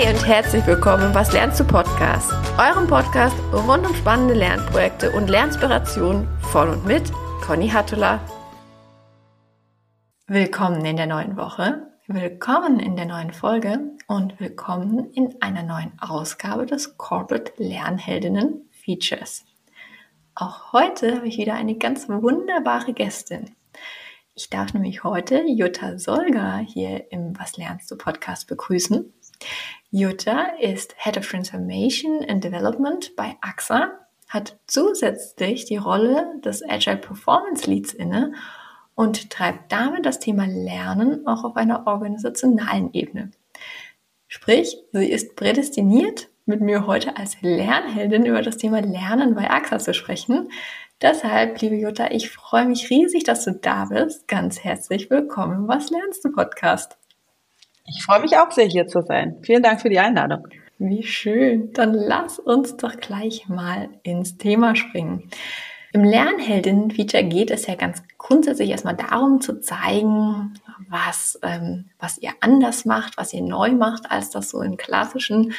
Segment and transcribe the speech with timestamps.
[0.00, 5.10] Hi und herzlich willkommen im Was lernst du Podcast, eurem Podcast rund um spannende Lernprojekte
[5.10, 7.12] und Lernspirationen von und mit
[7.42, 8.18] Conny Hattula.
[10.26, 15.92] Willkommen in der neuen Woche, willkommen in der neuen Folge und willkommen in einer neuen
[16.00, 19.44] Ausgabe des Corporate Lernheldinnen Features.
[20.34, 23.54] Auch heute habe ich wieder eine ganz wunderbare Gästin.
[24.34, 29.12] Ich darf nämlich heute Jutta Solger hier im Was lernst du Podcast begrüßen.
[29.92, 33.90] Jutta ist Head of Transformation and Development bei AXA,
[34.28, 38.34] hat zusätzlich die Rolle des Agile Performance Leads inne
[38.94, 43.32] und treibt damit das Thema Lernen auch auf einer organisationalen Ebene.
[44.28, 49.80] Sprich, sie ist prädestiniert, mit mir heute als Lernheldin über das Thema Lernen bei AXA
[49.80, 50.52] zu sprechen.
[51.02, 54.28] Deshalb, liebe Jutta, ich freue mich riesig, dass du da bist.
[54.28, 56.99] Ganz herzlich willkommen im Was lernst du Podcast.
[57.90, 59.36] Ich freue mich auch sehr, hier zu sein.
[59.42, 60.46] Vielen Dank für die Einladung.
[60.78, 61.72] Wie schön.
[61.72, 65.28] Dann lass uns doch gleich mal ins Thema springen.
[65.92, 70.54] Im Lernheldinnen-Feature geht es ja ganz grundsätzlich erstmal darum zu zeigen,
[70.88, 75.52] was, ähm, was ihr anders macht, was ihr neu macht, als das so in klassischen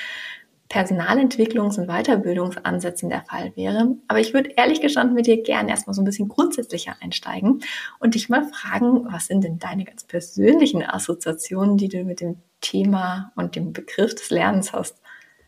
[0.71, 3.97] Personalentwicklungs- und Weiterbildungsansätzen der Fall wäre.
[4.07, 7.59] Aber ich würde ehrlich gestanden mit dir gerne erstmal so ein bisschen grundsätzlicher einsteigen
[7.99, 12.37] und dich mal fragen, was sind denn deine ganz persönlichen Assoziationen, die du mit dem
[12.61, 14.95] Thema und dem Begriff des Lernens hast?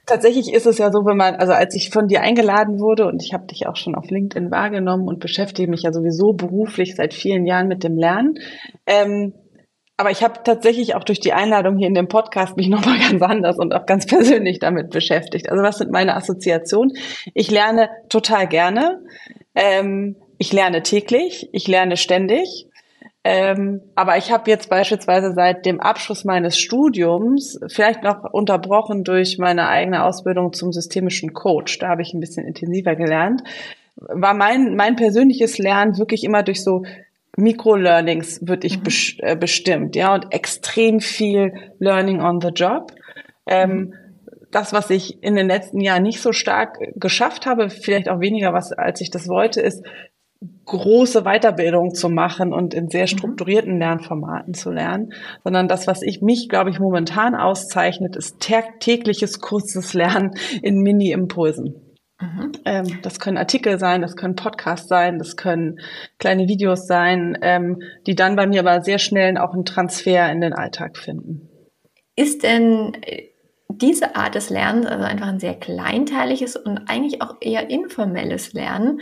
[0.06, 3.24] Tatsächlich ist es ja so, wenn man, also als ich von dir eingeladen wurde und
[3.24, 7.14] ich habe dich auch schon auf LinkedIn wahrgenommen und beschäftige mich ja sowieso beruflich seit
[7.14, 8.34] vielen Jahren mit dem Lernen,
[8.86, 9.34] ähm,
[9.97, 13.22] aber ich habe tatsächlich auch durch die Einladung hier in dem Podcast mich nochmal ganz
[13.22, 15.49] anders und auch ganz persönlich damit beschäftigt.
[15.49, 16.95] Also was sind meine Assoziationen?
[17.33, 19.02] Ich lerne total gerne.
[19.55, 21.49] Ähm, ich lerne täglich.
[21.52, 22.67] Ich lerne ständig.
[23.25, 29.37] Ähm, aber ich habe jetzt beispielsweise seit dem Abschluss meines Studiums, vielleicht noch unterbrochen durch
[29.37, 33.42] meine eigene Ausbildung zum systemischen Coach, da habe ich ein bisschen intensiver gelernt,
[33.95, 36.83] war mein, mein persönliches Lernen wirklich immer durch so
[37.38, 39.17] Mikro-Learnings würde ich mhm.
[39.20, 42.92] äh, bestimmt, ja, und extrem viel Learning on the Job.
[43.45, 43.94] Ähm, mhm.
[44.52, 48.54] Das, was ich in den letzten Jahren nicht so stark geschafft habe, vielleicht auch weniger,
[48.54, 49.83] was als ich das wollte, ist
[50.66, 53.08] große Weiterbildung zu machen und in sehr mhm.
[53.08, 55.14] strukturierten Lernformaten zu lernen,
[55.44, 61.83] sondern das, was ich mich, glaube ich, momentan auszeichnet, ist tägliches kurzes Lernen in Mini-Impulsen.
[62.23, 62.52] Mhm.
[62.66, 65.80] Ähm, das können Artikel sein, das können Podcasts sein, das können
[66.20, 70.42] kleine Videos sein, ähm, die dann bei mir aber sehr schnell auch einen Transfer in
[70.42, 71.50] den Alltag finden.
[72.16, 73.30] Ist denn äh,
[73.70, 79.02] diese Art des Lernens, also einfach ein sehr kleinteiliges und eigentlich auch eher informelles Lernen,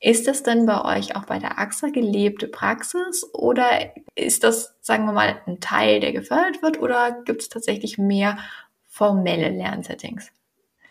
[0.00, 3.68] ist das denn bei euch auch bei der AXA gelebte Praxis oder
[4.14, 8.38] ist das, sagen wir mal, ein Teil, der gefördert wird oder gibt es tatsächlich mehr
[8.86, 10.30] formelle Lernsettings?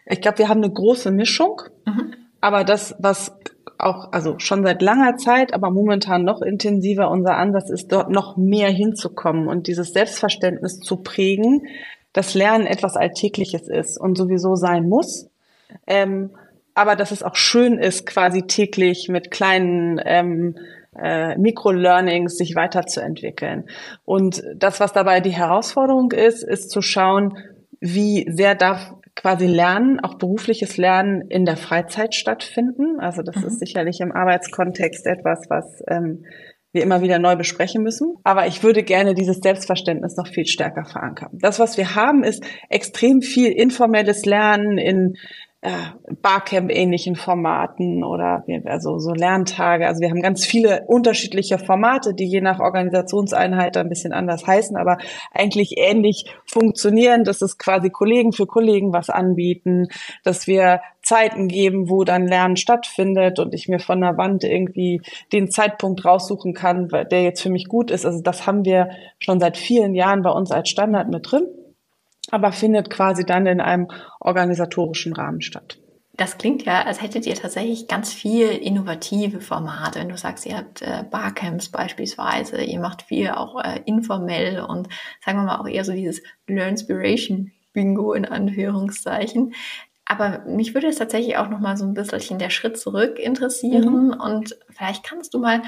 [0.05, 2.13] Ich glaube, wir haben eine große Mischung, mhm.
[2.41, 3.35] aber das, was
[3.77, 8.38] auch, also schon seit langer Zeit, aber momentan noch intensiver unser Ansatz ist, dort noch
[8.38, 11.67] mehr hinzukommen und dieses Selbstverständnis zu prägen,
[12.13, 15.29] dass Lernen etwas Alltägliches ist und sowieso sein muss.
[15.88, 16.31] Ähm,
[16.73, 20.55] aber dass es auch schön ist, quasi täglich mit kleinen ähm,
[20.97, 23.66] äh, Mikro-Learnings sich weiterzuentwickeln.
[24.05, 27.37] Und das, was dabei die Herausforderung ist, ist zu schauen,
[27.79, 28.93] wie sehr darf
[29.25, 33.00] quasi Lernen, auch berufliches Lernen in der Freizeit stattfinden.
[33.00, 33.46] Also das mhm.
[33.46, 36.25] ist sicherlich im Arbeitskontext etwas, was ähm,
[36.74, 38.18] wir immer wieder neu besprechen müssen.
[38.24, 41.31] Aber ich würde gerne dieses Selbstverständnis noch viel stärker verankern.
[41.41, 45.16] Das, was wir haben, ist extrem viel informelles Lernen in
[46.21, 49.88] Barcamp-ähnlichen Formaten oder also so Lerntage.
[49.88, 54.77] Also wir haben ganz viele unterschiedliche Formate, die je nach Organisationseinheit ein bisschen anders heißen,
[54.77, 54.97] aber
[55.31, 59.88] eigentlich ähnlich funktionieren, dass es quasi Kollegen für Kollegen was anbieten,
[60.23, 65.01] dass wir Zeiten geben, wo dann Lernen stattfindet und ich mir von der Wand irgendwie
[65.34, 68.05] den Zeitpunkt raussuchen kann, der jetzt für mich gut ist.
[68.05, 71.47] Also das haben wir schon seit vielen Jahren bei uns als Standard mit drin
[72.31, 73.87] aber findet quasi dann in einem
[74.19, 75.79] organisatorischen Rahmen statt.
[76.17, 79.99] Das klingt ja, als hättet ihr tatsächlich ganz viel innovative Formate.
[79.99, 84.87] Wenn du sagst, ihr habt äh, Barcamps beispielsweise, ihr macht viel auch äh, informell und
[85.23, 89.53] sagen wir mal auch eher so dieses Learnspiration Bingo in Anführungszeichen.
[90.05, 94.07] Aber mich würde es tatsächlich auch noch mal so ein bisschen der Schritt zurück interessieren
[94.07, 94.19] mhm.
[94.19, 95.63] und vielleicht kannst du mal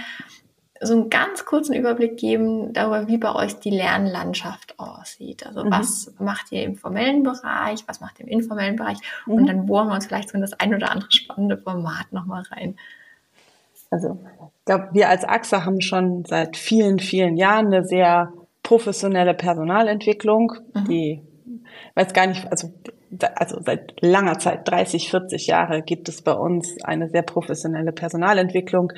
[0.82, 5.46] so einen ganz kurzen Überblick geben darüber, wie bei euch die Lernlandschaft aussieht.
[5.46, 5.72] Also mhm.
[5.72, 9.34] was macht ihr im formellen Bereich, was macht ihr im informellen Bereich mhm.
[9.34, 12.44] und dann bohren wir uns vielleicht so in das ein oder andere spannende Format nochmal
[12.52, 12.76] rein.
[13.90, 14.20] Also
[14.60, 18.34] ich glaube, wir als AXA haben schon seit vielen, vielen Jahren eine sehr
[18.64, 20.86] professionelle Personalentwicklung, mhm.
[20.86, 21.22] die
[21.96, 22.74] weiß gar nicht, also,
[23.36, 28.92] also seit langer Zeit, 30, 40 Jahre, gibt es bei uns eine sehr professionelle Personalentwicklung,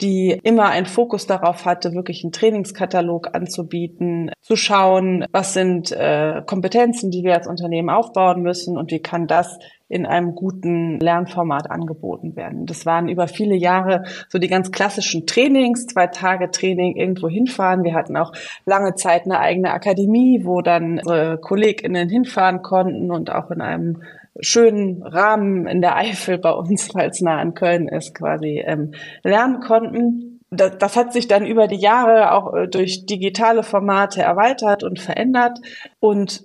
[0.00, 6.42] die immer einen Fokus darauf hatte, wirklich einen Trainingskatalog anzubieten, zu schauen, was sind äh,
[6.46, 9.58] Kompetenzen, die wir als Unternehmen aufbauen müssen und wie kann das
[9.90, 12.64] in einem guten Lernformat angeboten werden.
[12.64, 17.82] Das waren über viele Jahre so die ganz klassischen Trainings, zwei Tage Training irgendwo hinfahren.
[17.82, 18.32] Wir hatten auch
[18.64, 24.02] lange Zeit eine eigene Akademie, wo dann unsere KollegInnen hinfahren konnten und auch in einem
[24.38, 28.92] schönen Rahmen in der Eifel bei uns, weil es nah an Köln ist, quasi ähm,
[29.24, 30.40] lernen konnten.
[30.50, 35.00] Das, das hat sich dann über die Jahre auch äh, durch digitale Formate erweitert und
[35.00, 35.58] verändert.
[35.98, 36.44] Und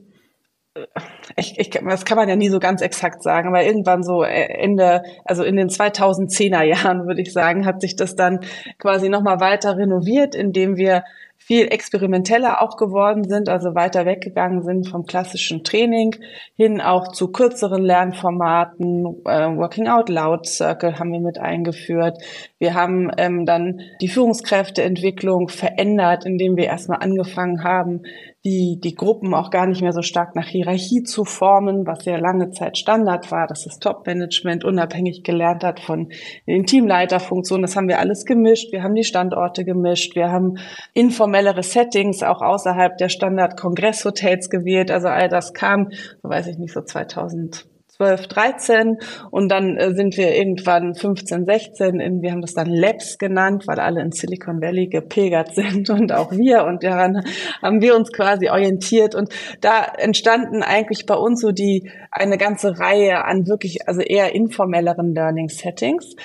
[1.37, 4.45] ich, ich, das kann man ja nie so ganz exakt sagen, aber irgendwann so äh,
[4.45, 8.41] Ende, also in den 2010er Jahren würde ich sagen, hat sich das dann
[8.77, 11.03] quasi nochmal weiter renoviert, indem wir
[11.37, 16.15] viel experimenteller auch geworden sind, also weiter weggegangen sind vom klassischen Training
[16.55, 19.05] hin auch zu kürzeren Lernformaten.
[19.25, 22.17] Äh, Working Out Loud Circle haben wir mit eingeführt.
[22.57, 28.01] Wir haben ähm, dann die Führungskräfteentwicklung verändert, indem wir erstmal angefangen haben,
[28.45, 32.17] die, die Gruppen auch gar nicht mehr so stark nach Hierarchie zu formen, was ja
[32.17, 36.09] lange Zeit Standard war, dass das Top-Management unabhängig gelernt hat von
[36.47, 37.63] den Teamleiterfunktionen.
[37.63, 38.71] Das haben wir alles gemischt.
[38.71, 40.15] Wir haben die Standorte gemischt.
[40.15, 40.59] Wir haben
[40.93, 44.91] informellere Settings auch außerhalb der Standard-Kongresshotels gewählt.
[44.91, 45.89] Also all das kam,
[46.21, 47.65] weiß ich nicht, so 2000
[47.97, 48.97] 12, 13
[49.31, 53.63] und dann äh, sind wir irgendwann 15, 16 in, wir haben das dann Labs genannt,
[53.67, 57.23] weil alle in Silicon Valley gepilgert sind und auch wir und daran
[57.61, 59.29] haben wir uns quasi orientiert und
[59.61, 65.13] da entstanden eigentlich bei uns so die, eine ganze Reihe an wirklich, also eher informelleren
[65.13, 66.15] Learning Settings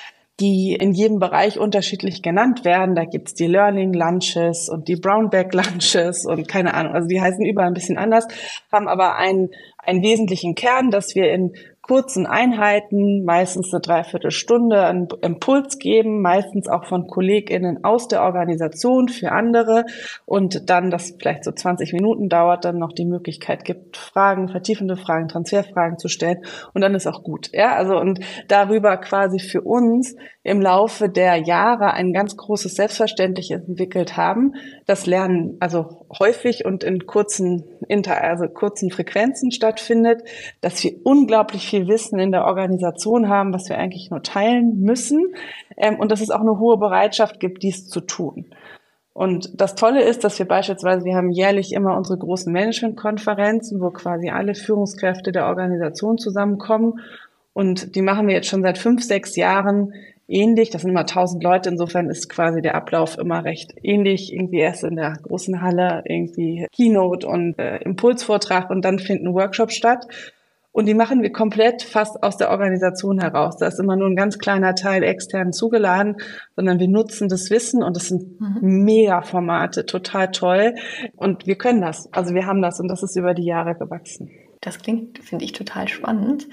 [0.41, 2.95] die in jedem Bereich unterschiedlich genannt werden.
[2.95, 6.93] Da gibt's die Learning Lunches und die Brownback Lunches und keine Ahnung.
[6.93, 8.27] Also die heißen überall ein bisschen anders,
[8.71, 11.53] haben aber einen, einen wesentlichen Kern, dass wir in
[11.91, 19.09] kurzen Einheiten, meistens eine Dreiviertelstunde, einen Impuls geben, meistens auch von KollegInnen aus der Organisation
[19.09, 19.83] für andere
[20.25, 24.95] und dann, das vielleicht so 20 Minuten dauert, dann noch die Möglichkeit gibt, Fragen, vertiefende
[24.95, 27.49] Fragen, Transferfragen zu stellen und dann ist auch gut.
[27.51, 33.67] Ja, also und darüber quasi für uns im Laufe der Jahre ein ganz großes Selbstverständliches
[33.67, 34.55] entwickelt haben,
[34.87, 40.23] das Lernen also häufig und in kurzen Inter also kurzen Frequenzen stattfindet,
[40.61, 45.33] dass wir unglaublich viel Wissen in der Organisation haben, was wir eigentlich nur teilen müssen
[45.77, 48.47] ähm, und dass es auch eine hohe Bereitschaft gibt, dies zu tun.
[49.13, 53.91] Und das Tolle ist, dass wir beispielsweise, wir haben jährlich immer unsere großen Managementkonferenzen, wo
[53.91, 56.99] quasi alle Führungskräfte der Organisation zusammenkommen.
[57.53, 59.93] Und die machen wir jetzt schon seit fünf, sechs Jahren
[60.31, 60.69] ähnlich.
[60.69, 61.69] Das sind immer tausend Leute.
[61.69, 64.33] Insofern ist quasi der Ablauf immer recht ähnlich.
[64.33, 69.75] Irgendwie erst in der großen Halle, irgendwie Keynote und äh, Impulsvortrag und dann finden Workshops
[69.75, 70.07] statt.
[70.73, 73.57] Und die machen wir komplett fast aus der Organisation heraus.
[73.57, 76.15] Da ist immer nur ein ganz kleiner Teil extern zugeladen,
[76.55, 78.83] sondern wir nutzen das Wissen und das sind mhm.
[78.85, 80.75] Mega-Formate, total toll.
[81.17, 82.11] Und wir können das.
[82.13, 84.31] Also wir haben das und das ist über die Jahre gewachsen.
[84.61, 86.47] Das klingt, finde ich, total spannend.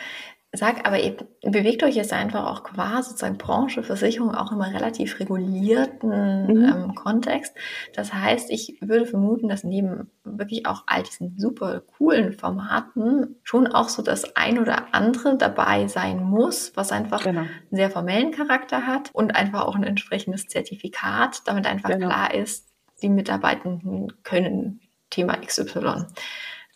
[0.53, 5.21] Sag aber eben, bewegt euch jetzt einfach auch quasi sozusagen Branche, Versicherung auch immer relativ
[5.21, 6.65] regulierten mhm.
[6.65, 7.55] ähm, Kontext.
[7.93, 13.67] Das heißt, ich würde vermuten, dass neben wirklich auch all diesen super coolen Formaten schon
[13.67, 17.41] auch so das ein oder andere dabei sein muss, was einfach genau.
[17.41, 22.09] einen sehr formellen Charakter hat und einfach auch ein entsprechendes Zertifikat, damit einfach genau.
[22.09, 22.69] klar ist,
[23.03, 26.07] die Mitarbeitenden können Thema XY.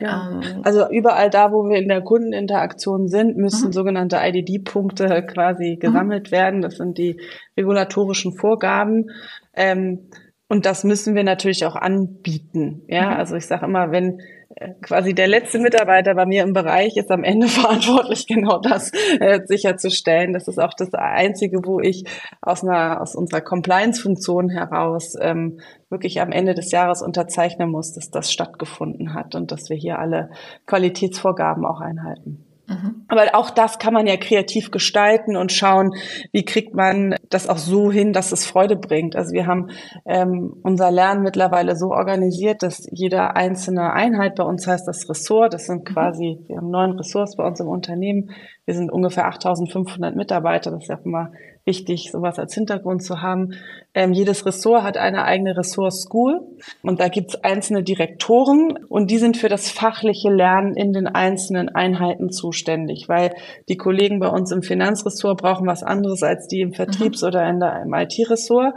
[0.02, 0.30] Ja.
[0.30, 3.72] Ähm, also überall da, wo wir in der Kundeninteraktion sind, müssen mhm.
[3.72, 5.80] sogenannte IDD-Punkte quasi mhm.
[5.80, 6.32] gesammelt mhm.
[6.32, 6.62] werden.
[6.62, 7.20] Das sind die
[7.56, 9.10] regulatorischen Vorgaben.
[9.54, 10.10] Ähm,
[10.52, 12.82] und das müssen wir natürlich auch anbieten.
[12.86, 13.16] Ja, mhm.
[13.16, 14.20] also ich sage immer, wenn
[14.54, 18.92] äh, quasi der letzte Mitarbeiter bei mir im Bereich ist am Ende verantwortlich, genau das
[19.18, 20.34] äh, sicherzustellen.
[20.34, 22.04] Das ist auch das Einzige, wo ich
[22.42, 28.10] aus einer aus unserer Compliance-Funktion heraus ähm, wirklich am Ende des Jahres unterzeichnen muss, dass
[28.10, 30.28] das stattgefunden hat und dass wir hier alle
[30.66, 32.44] Qualitätsvorgaben auch einhalten.
[32.66, 33.04] Mhm.
[33.08, 35.94] Aber auch das kann man ja kreativ gestalten und schauen,
[36.32, 39.16] wie kriegt man das auch so hin, dass es Freude bringt.
[39.16, 39.70] Also wir haben
[40.06, 45.54] ähm, unser Lernen mittlerweile so organisiert, dass jede einzelne Einheit bei uns heißt das Ressort.
[45.54, 45.92] Das sind mhm.
[45.92, 48.30] quasi, wir haben neun Ressorts bei uns im Unternehmen.
[48.64, 50.70] Wir sind ungefähr 8500 Mitarbeiter.
[50.70, 51.32] Das ist ja immer
[51.64, 53.54] wichtig, sowas als Hintergrund zu haben.
[53.94, 56.40] Ähm, jedes Ressort hat eine eigene Ressort School
[56.82, 61.06] und da gibt es einzelne Direktoren und die sind für das fachliche Lernen in den
[61.06, 63.34] einzelnen Einheiten zuständig, weil
[63.68, 67.28] die Kollegen bei uns im Finanzressort brauchen was anderes als die im Vertriebs- mhm.
[67.28, 68.74] oder in der, im IT-Ressort.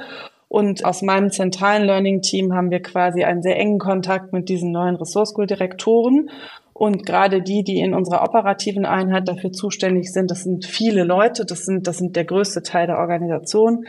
[0.48, 4.96] Und aus meinem zentralen Learning-Team haben wir quasi einen sehr engen Kontakt mit diesen neuen
[4.96, 6.30] Resource School Direktoren
[6.78, 11.46] Und gerade die, die in unserer operativen Einheit dafür zuständig sind, das sind viele Leute,
[11.46, 13.86] das sind, das sind der größte Teil der Organisation.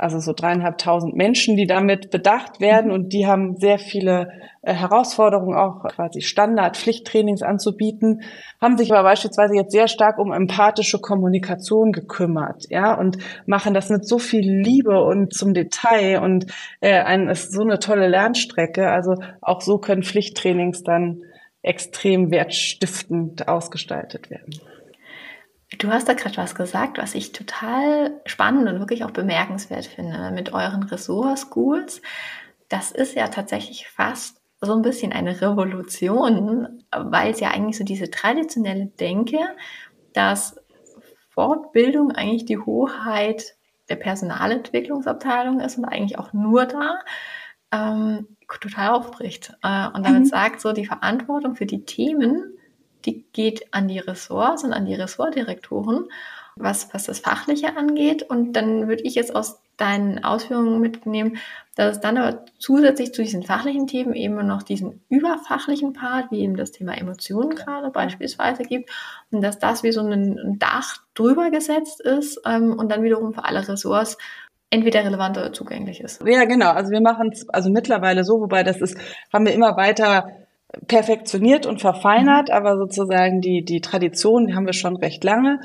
[0.00, 2.92] Also so dreieinhalbtausend Menschen, die damit bedacht werden.
[2.92, 4.28] Und die haben sehr viele
[4.62, 8.22] äh, Herausforderungen, auch quasi Standard-Pflichttrainings anzubieten,
[8.60, 13.90] haben sich aber beispielsweise jetzt sehr stark um empathische Kommunikation gekümmert, ja, und machen das
[13.90, 16.20] mit so viel Liebe und zum Detail.
[16.22, 16.46] Und
[16.80, 18.88] äh, ein, ist so eine tolle Lernstrecke.
[18.88, 21.22] Also auch so können Pflichttrainings dann
[21.62, 24.60] extrem wertstiftend ausgestaltet werden.
[25.78, 30.30] Du hast da gerade was gesagt, was ich total spannend und wirklich auch bemerkenswert finde
[30.30, 32.00] mit euren Ressort-Schools.
[32.68, 37.84] Das ist ja tatsächlich fast so ein bisschen eine Revolution, weil es ja eigentlich so
[37.84, 39.38] diese traditionelle Denke,
[40.14, 40.58] dass
[41.30, 43.54] Fortbildung eigentlich die Hoheit
[43.88, 46.98] der Personalentwicklungsabteilung ist und eigentlich auch nur da,
[47.72, 49.52] ähm, total aufbricht.
[49.62, 50.26] Äh, und damit mhm.
[50.26, 52.58] sagt so, die Verantwortung für die Themen
[53.04, 56.08] die geht an die Ressorts und an die Ressortdirektoren,
[56.56, 58.22] was, was das Fachliche angeht.
[58.22, 61.38] Und dann würde ich jetzt aus deinen Ausführungen mitnehmen,
[61.76, 66.40] dass es dann aber zusätzlich zu diesen fachlichen Themen eben noch diesen überfachlichen Part, wie
[66.40, 68.90] eben das Thema Emotionen gerade beispielsweise gibt,
[69.30, 73.44] und dass das wie so ein Dach drüber gesetzt ist ähm, und dann wiederum für
[73.44, 74.18] alle Ressorts
[74.70, 76.22] entweder relevant oder zugänglich ist.
[76.26, 76.70] Ja, genau.
[76.70, 78.96] Also wir machen es also mittlerweile so, wobei das ist,
[79.32, 80.30] haben wir immer weiter
[80.86, 82.54] perfektioniert und verfeinert, mhm.
[82.54, 85.60] aber sozusagen die, die Tradition, die haben wir schon recht lange,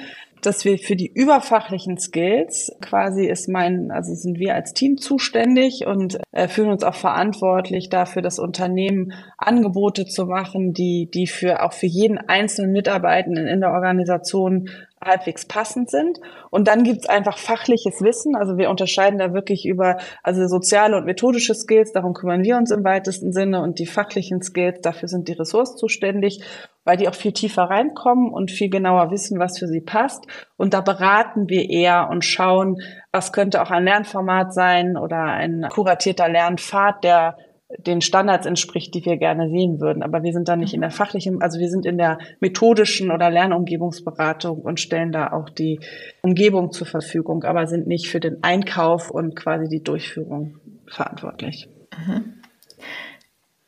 [0.45, 5.85] dass wir für die überfachlichen Skills quasi ist mein, also sind wir als Team zuständig
[5.87, 11.63] und äh, fühlen uns auch verantwortlich dafür, das Unternehmen Angebote zu machen, die, die für
[11.63, 14.69] auch für jeden einzelnen Mitarbeitenden in der Organisation
[15.05, 16.19] halbwegs passend sind.
[16.49, 18.35] Und dann gibt's einfach fachliches Wissen.
[18.35, 22.71] Also wir unterscheiden da wirklich über also soziale und methodische Skills, darum kümmern wir uns
[22.71, 23.61] im weitesten Sinne.
[23.61, 26.43] Und die fachlichen Skills, dafür sind die Ressourcen zuständig,
[26.83, 30.25] weil die auch viel tiefer reinkommen und viel genauer wissen, was für sie passt.
[30.57, 32.77] Und da beraten wir eher und schauen,
[33.11, 37.37] was könnte auch ein Lernformat sein oder ein kuratierter Lernpfad, der
[37.77, 40.03] den Standards entspricht, die wir gerne sehen würden.
[40.03, 40.95] Aber wir sind da nicht in der mhm.
[40.95, 45.79] fachlichen, also wir sind in der methodischen oder Lernumgebungsberatung und stellen da auch die
[46.21, 51.67] Umgebung zur Verfügung, aber sind nicht für den Einkauf und quasi die Durchführung verantwortlich.
[52.07, 52.35] Mhm.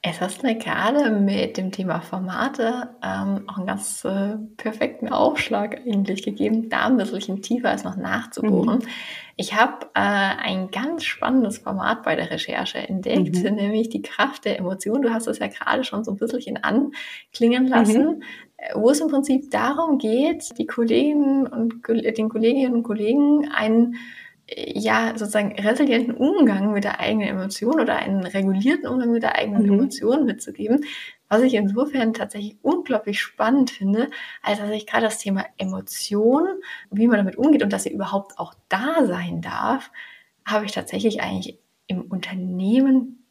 [0.08, 5.82] Es hast mir gerade mit dem Thema Formate ähm, auch einen ganz äh, perfekten Aufschlag
[5.84, 8.80] eigentlich gegeben, da ein bisschen tiefer als noch nachzubohren.
[8.80, 8.88] Mhm.
[9.36, 13.56] Ich habe äh, ein ganz spannendes Format bei der Recherche entdeckt, mhm.
[13.56, 15.02] nämlich die Kraft der Emotion.
[15.02, 18.24] Du hast es ja gerade schon so ein bisschen anklingen lassen, mhm.
[18.58, 23.96] Äh, wo es im Prinzip darum geht, die Kolleginnen und den Kolleginnen und Kollegen einen
[24.48, 29.66] ja, sozusagen resilienten Umgang mit der eigenen Emotion oder einen regulierten Umgang mit der eigenen
[29.66, 29.74] mhm.
[29.74, 30.86] Emotion mitzugeben,
[31.30, 34.10] was ich insofern tatsächlich unglaublich spannend finde,
[34.44, 36.48] als dass ich gerade das Thema Emotion,
[36.92, 39.92] wie man damit umgeht und dass sie überhaupt auch da sein darf,
[40.46, 43.25] habe ich tatsächlich eigentlich im Unternehmen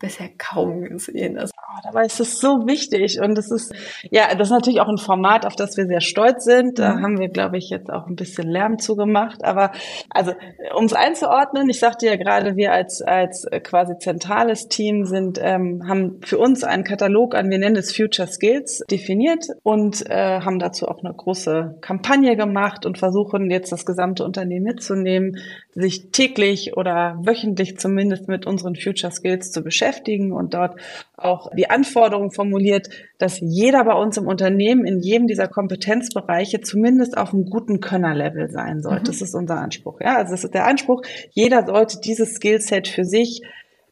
[0.00, 1.38] bisher kaum gesehen.
[1.38, 3.72] Also, oh, dabei ist es so wichtig und es ist,
[4.10, 6.78] ja, das ist natürlich auch ein Format, auf das wir sehr stolz sind.
[6.78, 7.02] Da mhm.
[7.02, 9.44] haben wir, glaube ich, jetzt auch ein bisschen Lärm zugemacht.
[9.44, 9.72] Aber
[10.08, 10.32] also,
[10.74, 15.82] um es einzuordnen, ich sagte ja gerade, wir als, als quasi zentrales Team sind, ähm,
[15.86, 20.58] haben für uns einen Katalog an, wir nennen es Future Skills, definiert und äh, haben
[20.58, 25.36] dazu auch eine große Kampagne gemacht und versuchen jetzt das gesamte Unternehmen mitzunehmen,
[25.72, 30.80] sich täglich oder wöchentlich zumindest mit unseren Future Skills zu beschäftigen beschäftigen und dort
[31.16, 37.16] auch die Anforderungen formuliert, dass jeder bei uns im Unternehmen in jedem dieser Kompetenzbereiche zumindest
[37.16, 39.02] auf einem guten Könnerlevel sein sollte.
[39.02, 39.06] Mhm.
[39.06, 40.00] Das ist unser Anspruch.
[40.00, 41.02] Ja, also das ist der Anspruch.
[41.30, 43.42] Jeder sollte dieses Skillset für sich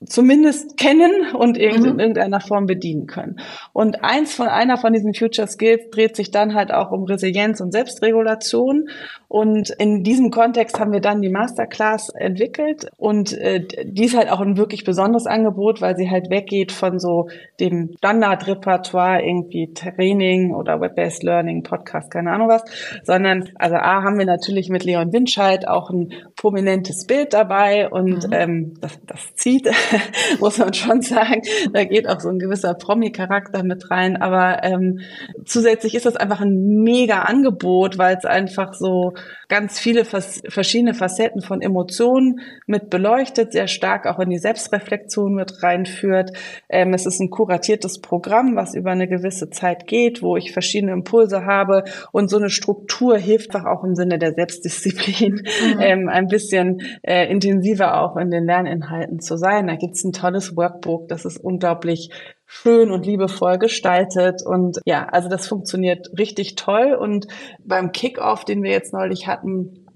[0.06, 1.98] zumindest kennen und in mhm.
[1.98, 3.40] irgendeiner Form bedienen können.
[3.72, 7.60] Und eins von einer von diesen Future Skills dreht sich dann halt auch um Resilienz
[7.60, 8.88] und Selbstregulation.
[9.26, 14.30] Und in diesem Kontext haben wir dann die Masterclass entwickelt und äh, die ist halt
[14.30, 17.28] auch ein wirklich besonderes Angebot, weil sie halt weggeht von so
[17.60, 22.62] dem Standardrepertoire irgendwie Training oder Web-based Learning, Podcast, keine Ahnung was,
[23.02, 28.28] sondern also A haben wir natürlich mit Leon Winscheid auch ein prominentes Bild dabei und
[28.28, 28.32] mhm.
[28.32, 29.68] ähm, das, das zieht
[30.40, 31.42] muss man schon sagen.
[31.72, 34.16] Da geht auch so ein gewisser Promi-Charakter mit rein.
[34.16, 35.00] Aber ähm,
[35.44, 39.12] zusätzlich ist das einfach ein mega Angebot, weil es einfach so
[39.48, 45.62] ganz viele verschiedene Facetten von Emotionen mit beleuchtet, sehr stark auch in die Selbstreflexion mit
[45.62, 46.32] reinführt.
[46.68, 50.92] Ähm, es ist ein kuratiertes Programm, was über eine gewisse Zeit geht, wo ich verschiedene
[50.92, 55.78] Impulse habe und so eine Struktur hilft einfach auch im Sinne der Selbstdisziplin mhm.
[55.80, 59.66] ähm, ein bisschen äh, intensiver auch in den Lerninhalten zu sein.
[59.66, 62.10] Da gibt's ein tolles Workbook, das ist unglaublich
[62.46, 64.42] schön und liebevoll gestaltet.
[64.44, 66.94] Und ja, also das funktioniert richtig toll.
[66.94, 67.26] Und
[67.64, 69.86] beim Kickoff, den wir jetzt neulich hatten,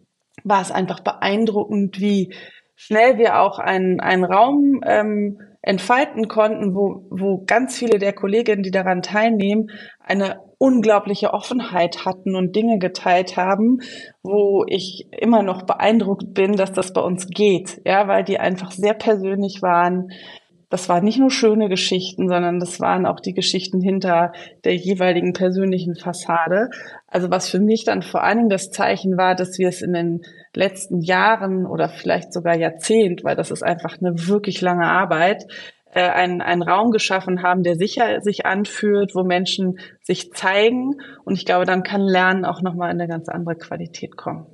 [0.45, 2.35] war es einfach beeindruckend, wie
[2.75, 8.65] schnell wir auch einen, einen Raum ähm, entfalten konnten, wo, wo ganz viele der Kolleginnen,
[8.65, 13.79] die daran teilnehmen, eine unglaubliche Offenheit hatten und Dinge geteilt haben,
[14.23, 18.73] wo ich immer noch beeindruckt bin, dass das bei uns geht, ja, weil die einfach
[18.73, 20.09] sehr persönlich waren.
[20.69, 24.33] Das waren nicht nur schöne Geschichten, sondern das waren auch die Geschichten hinter
[24.65, 26.71] der jeweiligen persönlichen Fassade.
[27.07, 29.93] Also was für mich dann vor allen Dingen das Zeichen war, dass wir es in
[29.93, 30.23] den
[30.55, 35.47] letzten Jahren oder vielleicht sogar Jahrzehnt, weil das ist einfach eine wirklich lange Arbeit,
[35.93, 41.01] äh, einen, einen Raum geschaffen haben, der sicher sich anfühlt, wo Menschen sich zeigen.
[41.25, 44.47] Und ich glaube, dann kann Lernen auch nochmal in eine ganz andere Qualität kommen.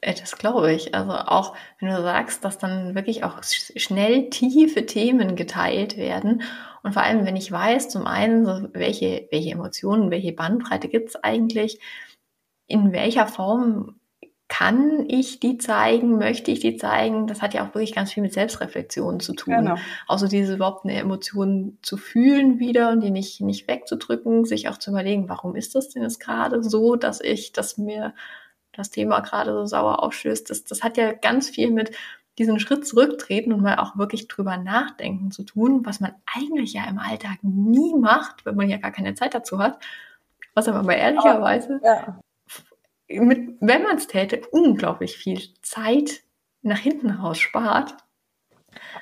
[0.00, 0.94] Äh, das glaube ich.
[0.94, 6.42] Also auch wenn du sagst, dass dann wirklich auch schnell tiefe Themen geteilt werden.
[6.82, 11.10] Und vor allem, wenn ich weiß, zum einen, so welche, welche Emotionen, welche Bandbreite gibt
[11.10, 11.80] es eigentlich,
[12.66, 13.98] in welcher Form
[14.48, 17.26] kann ich die zeigen, möchte ich die zeigen?
[17.26, 19.54] Das hat ja auch wirklich ganz viel mit Selbstreflexion zu tun.
[19.54, 19.76] Genau.
[20.06, 24.78] Also diese überhaupt eine Emotion zu fühlen wieder und die nicht, nicht wegzudrücken, sich auch
[24.78, 28.14] zu überlegen, warum ist das denn jetzt gerade so, dass ich, dass mir
[28.72, 30.48] das Thema gerade so sauer aufstößt.
[30.48, 31.90] Das, das hat ja ganz viel mit
[32.38, 36.84] diesen Schritt zurücktreten und mal auch wirklich drüber nachdenken zu tun, was man eigentlich ja
[36.88, 39.78] im Alltag nie macht, wenn man ja gar keine Zeit dazu hat.
[40.54, 42.18] Was aber mal ehrlicherweise ja
[43.08, 46.22] mit, wenn man es täte, unglaublich viel Zeit
[46.62, 47.94] nach hinten raus spart.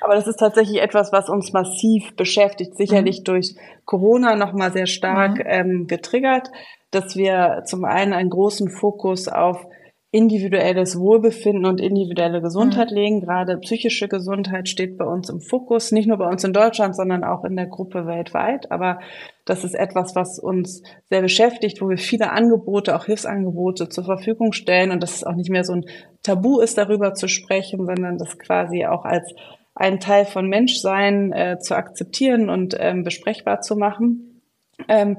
[0.01, 3.23] Aber das ist tatsächlich etwas, was uns massiv beschäftigt, sicherlich mhm.
[3.25, 5.45] durch Corona nochmal sehr stark mhm.
[5.45, 6.49] ähm, getriggert,
[6.91, 9.65] dass wir zum einen einen großen Fokus auf
[10.11, 12.97] individuelles Wohlbefinden und individuelle Gesundheit mhm.
[12.97, 13.21] legen.
[13.21, 17.23] Gerade psychische Gesundheit steht bei uns im Fokus, nicht nur bei uns in Deutschland, sondern
[17.23, 18.71] auch in der Gruppe weltweit.
[18.71, 18.99] Aber
[19.45, 24.53] das ist etwas, was uns sehr beschäftigt, wo wir viele Angebote, auch Hilfsangebote zur Verfügung
[24.53, 25.85] stellen und dass es auch nicht mehr so ein
[26.23, 29.33] Tabu ist, darüber zu sprechen, sondern das quasi auch als
[29.75, 34.41] ein Teil von Menschsein äh, zu akzeptieren und ähm, besprechbar zu machen.
[34.87, 35.17] Ähm,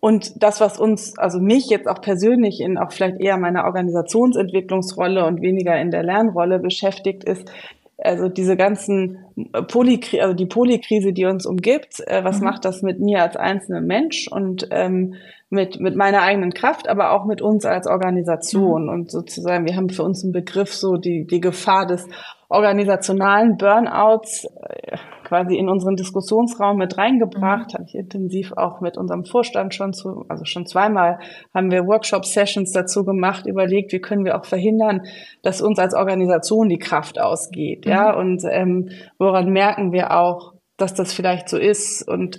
[0.00, 5.24] und das, was uns, also mich jetzt auch persönlich in auch vielleicht eher meiner Organisationsentwicklungsrolle
[5.24, 7.50] und weniger in der Lernrolle beschäftigt, ist,
[7.98, 9.24] also diese ganzen
[9.68, 12.44] Polykrise, also die Polykrise, die uns umgibt, äh, was mhm.
[12.44, 15.14] macht das mit mir als einzelner Mensch und ähm,
[15.48, 18.84] mit, mit meiner eigenen Kraft, aber auch mit uns als Organisation.
[18.84, 18.88] Mhm.
[18.88, 22.06] Und sozusagen, wir haben für uns einen Begriff so die, die Gefahr des
[22.48, 27.74] organisationalen Burnouts äh, quasi in unseren Diskussionsraum mit reingebracht, mhm.
[27.74, 31.18] habe ich intensiv auch mit unserem Vorstand schon zu, also schon zweimal
[31.52, 35.02] haben wir Workshop-Sessions dazu gemacht, überlegt, wie können wir auch verhindern,
[35.42, 37.92] dass uns als Organisation die Kraft ausgeht, mhm.
[37.92, 42.38] ja, und ähm, woran merken wir auch, dass das vielleicht so ist und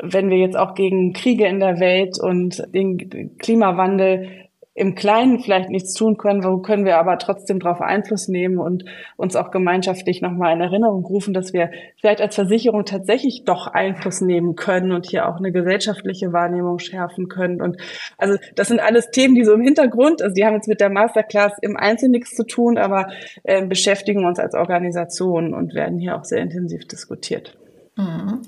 [0.00, 4.47] wenn wir jetzt auch gegen Kriege in der Welt und den Klimawandel
[4.78, 8.84] im Kleinen vielleicht nichts tun können, wo können wir aber trotzdem darauf Einfluss nehmen und
[9.16, 14.20] uns auch gemeinschaftlich nochmal in Erinnerung rufen, dass wir vielleicht als Versicherung tatsächlich doch Einfluss
[14.20, 17.60] nehmen können und hier auch eine gesellschaftliche Wahrnehmung schärfen können.
[17.60, 17.76] Und
[18.18, 20.90] also das sind alles Themen, die so im Hintergrund, also die haben jetzt mit der
[20.90, 23.08] Masterclass im Einzelnen nichts zu tun, aber
[23.42, 27.58] äh, beschäftigen uns als Organisation und werden hier auch sehr intensiv diskutiert.
[27.96, 28.42] Mhm.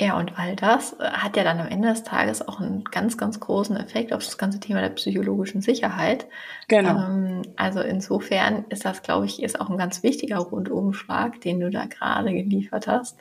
[0.00, 3.18] Ja, und all das äh, hat ja dann am Ende des Tages auch einen ganz,
[3.18, 6.26] ganz großen Effekt auf das ganze Thema der psychologischen Sicherheit.
[6.68, 6.90] Genau.
[6.90, 11.70] Ähm, also insofern ist das, glaube ich, ist auch ein ganz wichtiger Rundumschlag, den du
[11.70, 13.18] da gerade geliefert hast.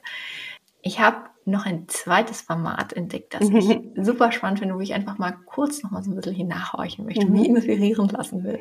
[0.84, 5.18] Ich habe noch ein zweites Format entdeckt, das ich super spannend finde, wo ich einfach
[5.18, 7.32] mal kurz noch mal so ein bisschen hinnachhorchen möchte, mhm.
[7.32, 8.60] mich inspirieren lassen will.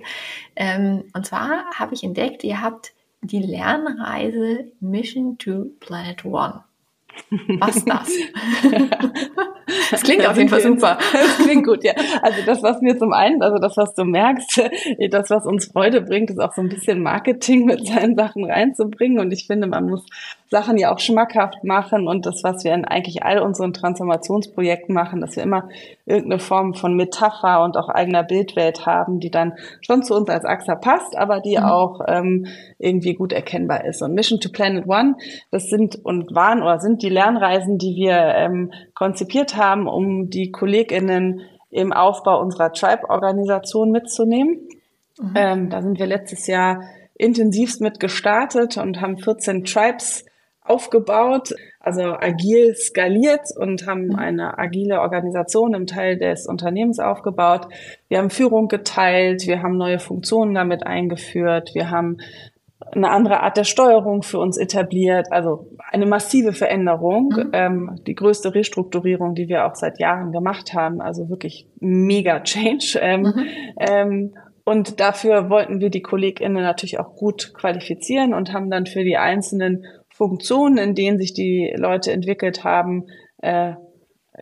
[0.55, 6.63] Ähm, und zwar habe ich entdeckt, ihr habt die Lernreise Mission to Planet One.
[7.59, 8.09] Was das?
[9.91, 10.99] das klingt das auf jeden Fall super.
[11.13, 11.93] Das klingt gut, ja.
[12.23, 14.63] Also das, was mir zum einen, also das, was du merkst,
[15.11, 19.19] das, was uns Freude bringt, ist auch so ein bisschen Marketing mit seinen Sachen reinzubringen.
[19.19, 20.05] Und ich finde, man muss
[20.49, 25.21] Sachen ja auch schmackhaft machen und das, was wir in eigentlich all unseren Transformationsprojekten machen,
[25.21, 25.69] dass wir immer
[26.05, 30.45] irgendeine Form von Metapher und auch eigener Bildwelt haben, die dann schon zu uns als
[30.45, 31.65] AXA passt, aber die mhm.
[31.65, 32.47] auch ähm,
[32.79, 34.03] irgendwie gut erkennbar ist.
[34.03, 35.17] Und Mission to Planet One,
[35.51, 40.53] das sind und waren oder sind die Lernreisen, die wir ähm, konzipiert haben, um die
[40.53, 44.61] KollegInnen im Aufbau unserer Tribe-Organisation mitzunehmen.
[45.19, 45.33] Mhm.
[45.35, 46.83] Ähm, da sind wir letztes Jahr
[47.15, 50.25] intensivst mit gestartet und haben 14 Tribes
[50.67, 54.17] aufgebaut, also agil skaliert und haben mhm.
[54.17, 57.69] eine agile Organisation im Teil des Unternehmens aufgebaut.
[58.09, 62.19] Wir haben Führung geteilt, wir haben neue Funktionen damit eingeführt, wir haben
[62.93, 67.51] eine andere Art der Steuerung für uns etabliert, also eine massive Veränderung, mhm.
[67.53, 72.99] ähm, die größte Restrukturierung, die wir auch seit Jahren gemacht haben, also wirklich mega Change.
[73.01, 73.47] Ähm, mhm.
[73.79, 79.05] ähm, und dafür wollten wir die KollegInnen natürlich auch gut qualifizieren und haben dann für
[79.05, 79.85] die einzelnen
[80.17, 83.05] Funktionen, in denen sich die Leute entwickelt haben,
[83.43, 83.75] äh,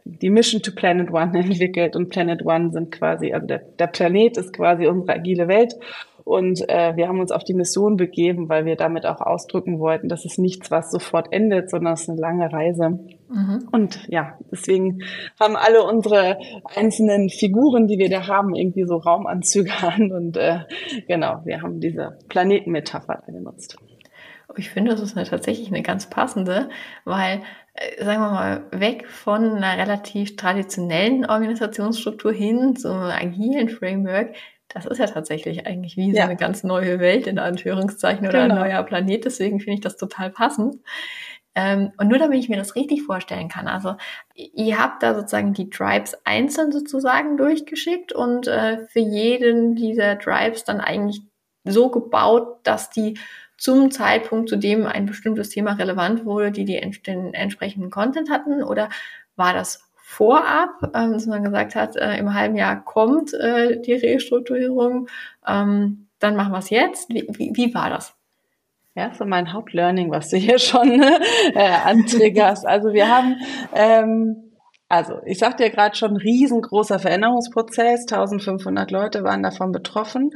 [0.05, 1.97] die Mission to Planet One entwickelt.
[1.97, 5.75] Und Planet One sind quasi, also der, der Planet ist quasi unsere agile Welt.
[6.23, 10.09] Und äh, wir haben uns auf die Mission begeben, weil wir damit auch ausdrücken wollten,
[10.09, 12.99] dass es nichts, was sofort endet, sondern es ist eine lange Reise.
[13.29, 13.69] Mhm.
[13.73, 15.03] Und ja, deswegen
[15.39, 16.39] haben alle unsere
[16.77, 20.13] einzelnen Figuren, die wir da haben, irgendwie so Raumanzüge an.
[20.13, 20.61] Und äh,
[21.09, 23.77] genau, wir haben diese Planetenmetapher benutzt.
[24.59, 26.69] Ich finde, das ist eine, tatsächlich eine ganz passende,
[27.05, 27.43] weil,
[27.75, 34.35] äh, sagen wir mal, weg von einer relativ traditionellen Organisationsstruktur hin zu einem agilen Framework
[34.69, 38.57] das ist ja tatsächlich eigentlich wie so eine ganz neue Welt in Anführungszeichen oder genau.
[38.57, 39.25] ein neuer Planet.
[39.25, 40.77] Deswegen finde ich das total passend.
[41.55, 43.69] Ähm, und nur damit ich mir das richtig vorstellen kann.
[43.69, 43.95] Also
[44.35, 50.65] ihr habt da sozusagen die Tribes einzeln sozusagen durchgeschickt und äh, für jeden dieser Tribes
[50.65, 51.23] dann eigentlich
[51.63, 53.17] so gebaut, dass die
[53.57, 58.63] zum Zeitpunkt, zu dem ein bestimmtes Thema relevant wurde, die die den entsprechenden Content hatten?
[58.63, 58.89] Oder
[59.37, 63.95] war das vorab, ähm, dass man gesagt hat, äh, im halben Jahr kommt äh, die
[63.95, 65.09] Restrukturierung,
[65.47, 67.09] ähm, dann machen wir es jetzt.
[67.09, 68.15] Wie, wie, wie war das?
[68.95, 72.65] Ja, so mein Hauptlearning, was du hier schon äh, antriggerst.
[72.67, 73.37] Also wir haben,
[73.75, 74.53] ähm,
[74.89, 80.31] also ich sagte ja gerade schon, riesengroßer Veränderungsprozess, 1500 Leute waren davon betroffen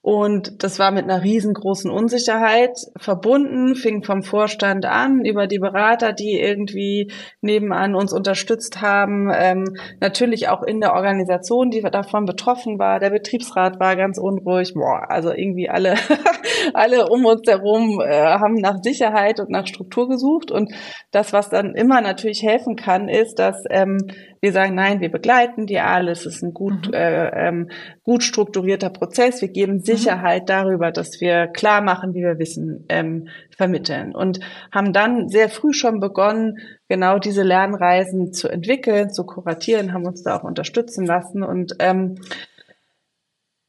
[0.00, 6.12] und das war mit einer riesengroßen Unsicherheit verbunden, fing vom Vorstand an, über die Berater,
[6.12, 9.64] die irgendwie nebenan uns unterstützt haben, ähm,
[10.00, 13.00] natürlich auch in der Organisation, die davon betroffen war.
[13.00, 14.72] Der Betriebsrat war ganz unruhig.
[14.74, 15.96] Boah, also irgendwie alle,
[16.74, 20.52] alle um uns herum äh, haben nach Sicherheit und nach Struktur gesucht.
[20.52, 20.72] Und
[21.10, 23.98] das, was dann immer natürlich helfen kann, ist, dass ähm,
[24.40, 26.26] wir sagen, nein, wir begleiten die alles.
[26.26, 26.94] Es ist ein gut, mhm.
[26.94, 27.70] äh, ähm,
[28.02, 29.40] gut strukturierter Prozess.
[29.40, 29.80] Wir geben mhm.
[29.80, 30.46] Sicherheit mhm.
[30.46, 34.14] darüber, dass wir klar machen, wie wir Wissen ähm, vermitteln.
[34.14, 34.40] Und
[34.72, 40.22] haben dann sehr früh schon begonnen, genau diese Lernreisen zu entwickeln, zu kuratieren, haben uns
[40.22, 42.16] da auch unterstützen lassen und ähm,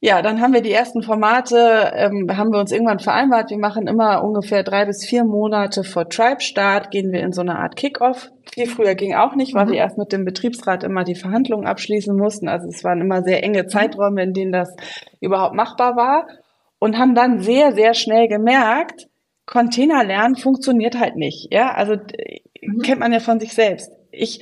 [0.02, 3.86] ja, dann haben wir die ersten Formate, ähm, haben wir uns irgendwann vereinbart, wir machen
[3.86, 8.30] immer ungefähr drei bis vier Monate vor Tribe-Start, gehen wir in so eine Art Kick-Off.
[8.54, 9.72] Viel früher ging auch nicht, weil mhm.
[9.72, 12.48] wir erst mit dem Betriebsrat immer die Verhandlungen abschließen mussten.
[12.48, 14.74] Also es waren immer sehr enge Zeiträume, in denen das
[15.20, 16.26] überhaupt machbar war.
[16.78, 19.06] Und haben dann sehr, sehr schnell gemerkt,
[19.44, 21.52] Containerlernen funktioniert halt nicht.
[21.52, 21.96] Ja, also
[22.62, 22.80] mhm.
[22.80, 23.92] kennt man ja von sich selbst.
[24.12, 24.40] Ich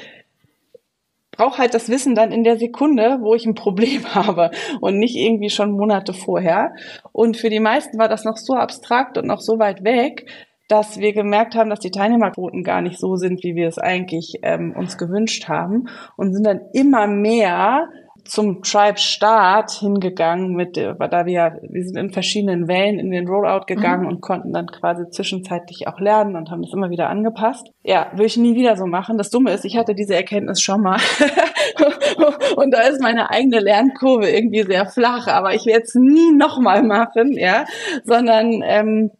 [1.38, 4.50] brauche halt das Wissen dann in der Sekunde, wo ich ein Problem habe
[4.82, 6.74] und nicht irgendwie schon Monate vorher.
[7.12, 10.26] Und für die meisten war das noch so abstrakt und noch so weit weg,
[10.68, 14.40] dass wir gemerkt haben, dass die Teilnehmerquoten gar nicht so sind, wie wir es eigentlich
[14.42, 17.88] ähm, uns gewünscht haben und sind dann immer mehr
[18.28, 23.64] zum Tribe-Start hingegangen mit, äh, da wir, wir sind in verschiedenen Wellen in den Rollout
[23.66, 24.08] gegangen mhm.
[24.08, 27.68] und konnten dann quasi zwischenzeitlich auch lernen und haben das immer wieder angepasst.
[27.82, 29.18] Ja, will ich nie wieder so machen.
[29.18, 30.98] Das Dumme ist, ich hatte diese Erkenntnis schon mal.
[32.56, 36.82] und da ist meine eigene Lernkurve irgendwie sehr flach, aber ich werde es nie nochmal
[36.82, 37.64] machen, ja,
[38.04, 39.10] sondern ähm,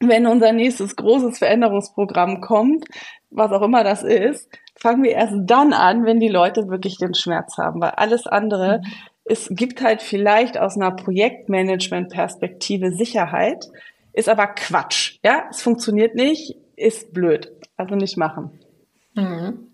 [0.00, 2.84] wenn unser nächstes großes Veränderungsprogramm kommt,
[3.30, 4.48] was auch immer das ist,
[4.80, 8.78] fangen wir erst dann an, wenn die Leute wirklich den Schmerz haben, weil alles andere,
[8.78, 8.84] mhm.
[9.24, 13.66] es gibt halt vielleicht aus einer Projektmanagement-Perspektive Sicherheit,
[14.12, 15.18] ist aber Quatsch.
[15.22, 17.52] Ja, es funktioniert nicht, ist blöd.
[17.76, 18.58] Also nicht machen.
[19.14, 19.70] Mhm.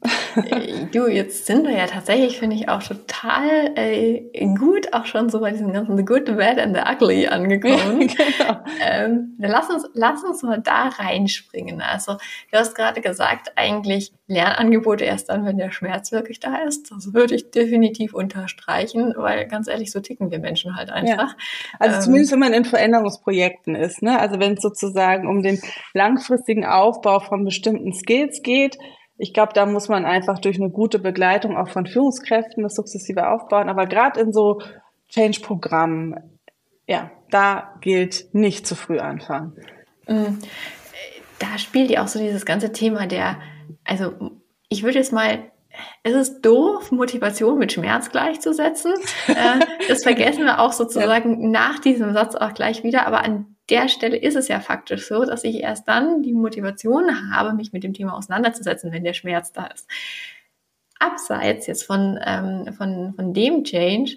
[0.92, 4.22] du, jetzt sind wir ja tatsächlich, finde ich, auch total äh,
[4.54, 7.98] gut auch schon so bei diesem ganzen The Good, The Bad and The Ugly angekommen.
[8.08, 8.60] genau.
[8.80, 11.82] ähm, lass, uns, lass uns mal da reinspringen.
[11.82, 12.16] Also,
[12.50, 16.90] du hast gerade gesagt, eigentlich Lernangebote erst dann, wenn der Schmerz wirklich da ist.
[16.90, 21.30] Das würde ich definitiv unterstreichen, weil ganz ehrlich, so ticken wir Menschen halt einfach.
[21.30, 21.78] Ja.
[21.78, 24.00] Also ähm, zumindest, wenn man in Veränderungsprojekten ist.
[24.02, 24.18] Ne?
[24.18, 25.60] Also wenn es sozusagen um den
[25.92, 28.78] langfristigen Aufbau von bestimmten Skills geht,
[29.18, 33.28] ich glaube, da muss man einfach durch eine gute Begleitung auch von Führungskräften das sukzessive
[33.28, 33.68] aufbauen.
[33.68, 34.60] Aber gerade in so
[35.08, 36.16] Change-Programmen,
[36.86, 39.56] ja, da gilt nicht zu früh anfangen.
[40.06, 40.38] Mm,
[41.38, 43.38] da spielt ja auch so dieses ganze Thema der,
[43.84, 44.12] also
[44.68, 45.50] ich würde jetzt mal
[46.02, 48.94] es ist doof, Motivation mit Schmerz gleichzusetzen.
[49.28, 51.48] Äh, das vergessen wir auch sozusagen ja.
[51.48, 53.06] nach diesem Satz auch gleich wieder.
[53.06, 57.32] Aber an der Stelle ist es ja faktisch so, dass ich erst dann die Motivation
[57.32, 59.88] habe, mich mit dem Thema auseinanderzusetzen, wenn der Schmerz da ist.
[60.98, 64.16] Abseits jetzt von, ähm, von, von dem Change,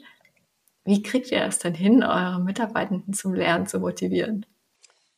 [0.86, 4.46] wie kriegt ihr das denn hin, eure Mitarbeitenden zum Lernen zu motivieren?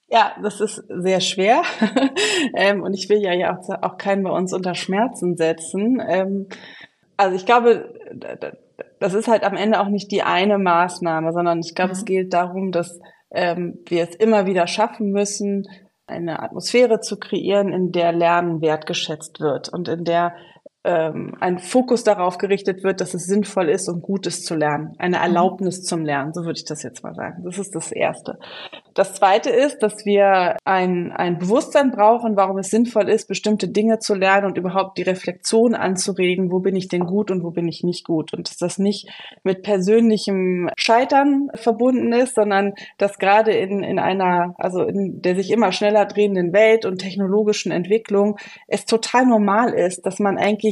[0.07, 1.61] Ja, das ist sehr schwer.
[2.55, 6.01] ähm, und ich will ja, ja auch, auch keinen bei uns unter Schmerzen setzen.
[6.05, 6.47] Ähm,
[7.15, 7.93] also ich glaube,
[8.99, 11.99] das ist halt am Ende auch nicht die eine Maßnahme, sondern ich glaube, mhm.
[11.99, 12.99] es geht darum, dass
[13.31, 15.67] ähm, wir es immer wieder schaffen müssen,
[16.07, 20.35] eine Atmosphäre zu kreieren, in der Lernen wertgeschätzt wird und in der
[20.83, 24.95] ähm, ein Fokus darauf gerichtet wird, dass es sinnvoll ist und gut ist zu lernen.
[24.97, 25.23] Eine mhm.
[25.23, 27.43] Erlaubnis zum Lernen, so würde ich das jetzt mal sagen.
[27.43, 28.39] Das ist das Erste.
[28.93, 33.99] Das Zweite ist, dass wir ein, ein Bewusstsein brauchen, warum es sinnvoll ist, bestimmte Dinge
[33.99, 37.67] zu lernen und überhaupt die Reflexion anzuregen, wo bin ich denn gut und wo bin
[37.67, 38.33] ich nicht gut.
[38.33, 39.07] Und dass das nicht
[39.43, 45.51] mit persönlichem Scheitern verbunden ist, sondern dass gerade in, in einer, also in der sich
[45.51, 50.70] immer schneller drehenden Welt und technologischen Entwicklung es total normal ist, dass man eigentlich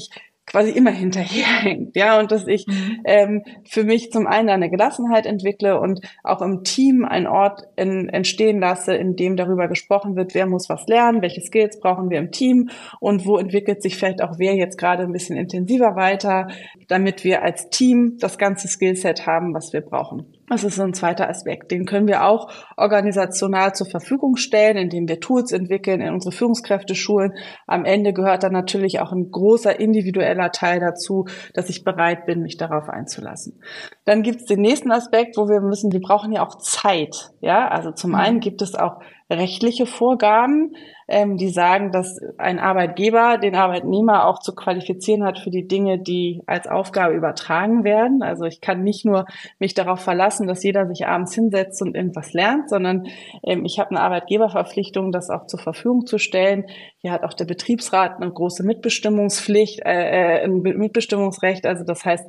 [0.49, 3.01] quasi immer hinterherhängt, ja, und dass ich mhm.
[3.05, 8.09] ähm, für mich zum einen eine Gelassenheit entwickle und auch im Team einen Ort in,
[8.09, 12.17] entstehen lasse, in dem darüber gesprochen wird, wer muss was lernen, welche Skills brauchen wir
[12.17, 16.47] im Team und wo entwickelt sich vielleicht auch wer jetzt gerade ein bisschen intensiver weiter,
[16.87, 20.25] damit wir als Team das ganze Skillset haben, was wir brauchen.
[20.49, 21.71] Das ist so ein zweiter Aspekt.
[21.71, 26.95] Den können wir auch organisational zur Verfügung stellen, indem wir Tools entwickeln, in unsere Führungskräfte
[26.95, 27.33] schulen.
[27.67, 32.41] Am Ende gehört dann natürlich auch ein großer individueller Teil dazu, dass ich bereit bin,
[32.41, 33.61] mich darauf einzulassen.
[34.05, 37.31] Dann gibt es den nächsten Aspekt, wo wir müssen, wir brauchen ja auch Zeit.
[37.41, 38.17] Ja, also zum mhm.
[38.17, 40.75] einen gibt es auch rechtliche Vorgaben,
[41.07, 45.99] ähm, die sagen, dass ein Arbeitgeber den Arbeitnehmer auch zu qualifizieren hat für die Dinge,
[45.99, 48.23] die als Aufgabe übertragen werden.
[48.23, 49.25] Also ich kann nicht nur
[49.59, 53.07] mich darauf verlassen, dass jeder sich abends hinsetzt und irgendwas lernt, sondern
[53.43, 56.65] ähm, ich habe eine Arbeitgeberverpflichtung, das auch zur Verfügung zu stellen.
[56.97, 61.65] Hier hat auch der Betriebsrat eine große Mitbestimmungspflicht, äh, äh ein Mitbestimmungsrecht.
[61.67, 62.27] Also das heißt,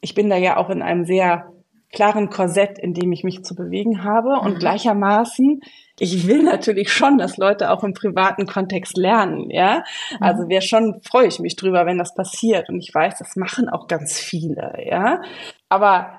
[0.00, 1.52] ich bin da ja auch in einem sehr
[1.92, 4.40] klaren Korsett, in dem ich mich zu bewegen habe.
[4.40, 4.58] Und mhm.
[4.58, 5.60] gleichermaßen
[5.98, 9.84] ich will natürlich schon, dass Leute auch im privaten Kontext lernen, ja.
[10.10, 10.16] Mhm.
[10.20, 12.68] Also wäre schon, freue ich mich drüber, wenn das passiert.
[12.68, 15.20] Und ich weiß, das machen auch ganz viele, ja.
[15.68, 16.18] Aber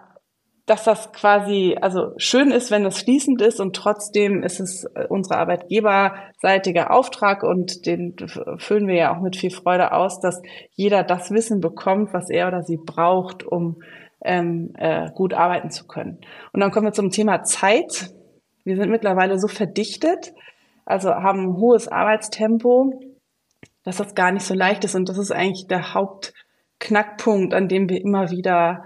[0.66, 5.08] dass das quasi, also schön ist, wenn das fließend ist und trotzdem ist es äh,
[5.10, 8.16] unsere arbeitgeberseitige Auftrag und den
[8.60, 12.48] füllen wir ja auch mit viel Freude aus, dass jeder das Wissen bekommt, was er
[12.48, 13.82] oder sie braucht, um
[14.24, 16.20] ähm, äh, gut arbeiten zu können.
[16.54, 18.14] Und dann kommen wir zum Thema Zeit.
[18.64, 20.34] Wir sind mittlerweile so verdichtet,
[20.86, 22.94] also haben ein hohes Arbeitstempo,
[23.84, 24.96] dass das gar nicht so leicht ist.
[24.96, 28.86] Und das ist eigentlich der Hauptknackpunkt, an dem wir immer wieder,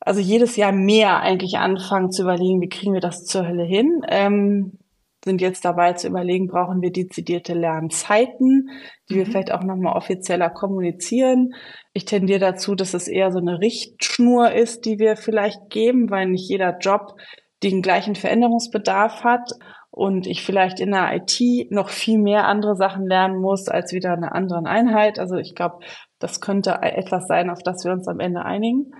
[0.00, 4.02] also jedes Jahr mehr eigentlich anfangen zu überlegen, wie kriegen wir das zur Hölle hin.
[4.08, 4.78] Ähm,
[5.24, 8.70] sind jetzt dabei zu überlegen, brauchen wir dezidierte Lernzeiten,
[9.08, 9.18] die mhm.
[9.18, 11.52] wir vielleicht auch nochmal offizieller kommunizieren.
[11.92, 16.28] Ich tendiere dazu, dass es eher so eine Richtschnur ist, die wir vielleicht geben, weil
[16.28, 17.16] nicht jeder Job
[17.62, 19.52] den gleichen Veränderungsbedarf hat
[19.90, 24.12] und ich vielleicht in der IT noch viel mehr andere Sachen lernen muss als wieder
[24.12, 25.18] in einer anderen Einheit.
[25.18, 25.78] Also ich glaube,
[26.18, 28.92] das könnte etwas sein, auf das wir uns am Ende einigen.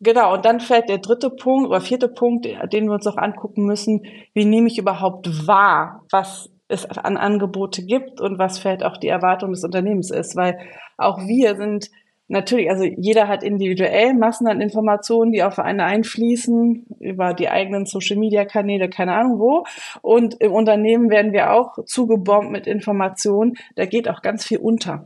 [0.00, 3.66] Genau, und dann fällt der dritte Punkt oder vierte Punkt, den wir uns auch angucken
[3.66, 4.02] müssen,
[4.34, 9.08] wie nehme ich überhaupt wahr, was es an Angebote gibt und was vielleicht auch die
[9.08, 10.58] Erwartung des Unternehmens ist, weil
[10.96, 11.88] auch wir sind
[12.32, 17.84] Natürlich, also jeder hat individuell Massen an Informationen, die auf einen einfließen, über die eigenen
[17.84, 19.64] Social-Media-Kanäle, keine Ahnung wo.
[20.00, 23.58] Und im Unternehmen werden wir auch zugebombt mit Informationen.
[23.76, 25.04] Da geht auch ganz viel unter.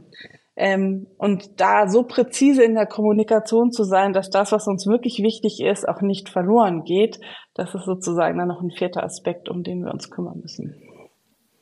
[0.54, 5.18] Ähm, und da so präzise in der Kommunikation zu sein, dass das, was uns wirklich
[5.18, 7.18] wichtig ist, auch nicht verloren geht,
[7.54, 10.76] das ist sozusagen dann noch ein vierter Aspekt, um den wir uns kümmern müssen.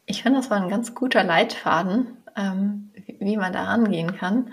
[0.05, 4.51] Ich finde, das war ein ganz guter Leitfaden, ähm, wie man da rangehen kann.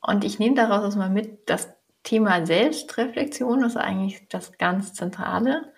[0.00, 5.72] Und ich nehme daraus erstmal mit, das Thema Selbstreflexion ist eigentlich das ganz Zentrale,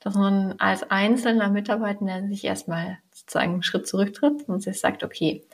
[0.00, 5.44] dass man als einzelner Mitarbeiter sich erstmal sozusagen einen Schritt zurücktritt und sich sagt, okay,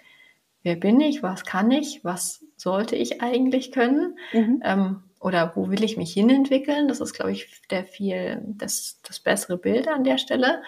[0.62, 4.60] wer bin ich, was kann ich, was sollte ich eigentlich können mhm.
[4.64, 6.88] ähm, oder wo will ich mich hinentwickeln?
[6.88, 10.62] Das ist, glaube ich, der viel das, das bessere Bild an der Stelle.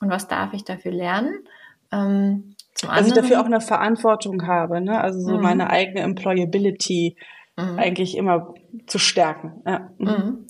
[0.00, 1.46] Und was darf ich dafür lernen?
[1.90, 5.00] Ähm, zum Dass ich dafür auch eine Verantwortung habe, ne?
[5.00, 5.42] Also so mhm.
[5.42, 7.16] meine eigene Employability
[7.56, 7.78] mhm.
[7.78, 8.54] eigentlich immer
[8.86, 9.62] zu stärken.
[9.64, 9.90] Ja.
[9.98, 10.08] Mhm.
[10.08, 10.46] mhm.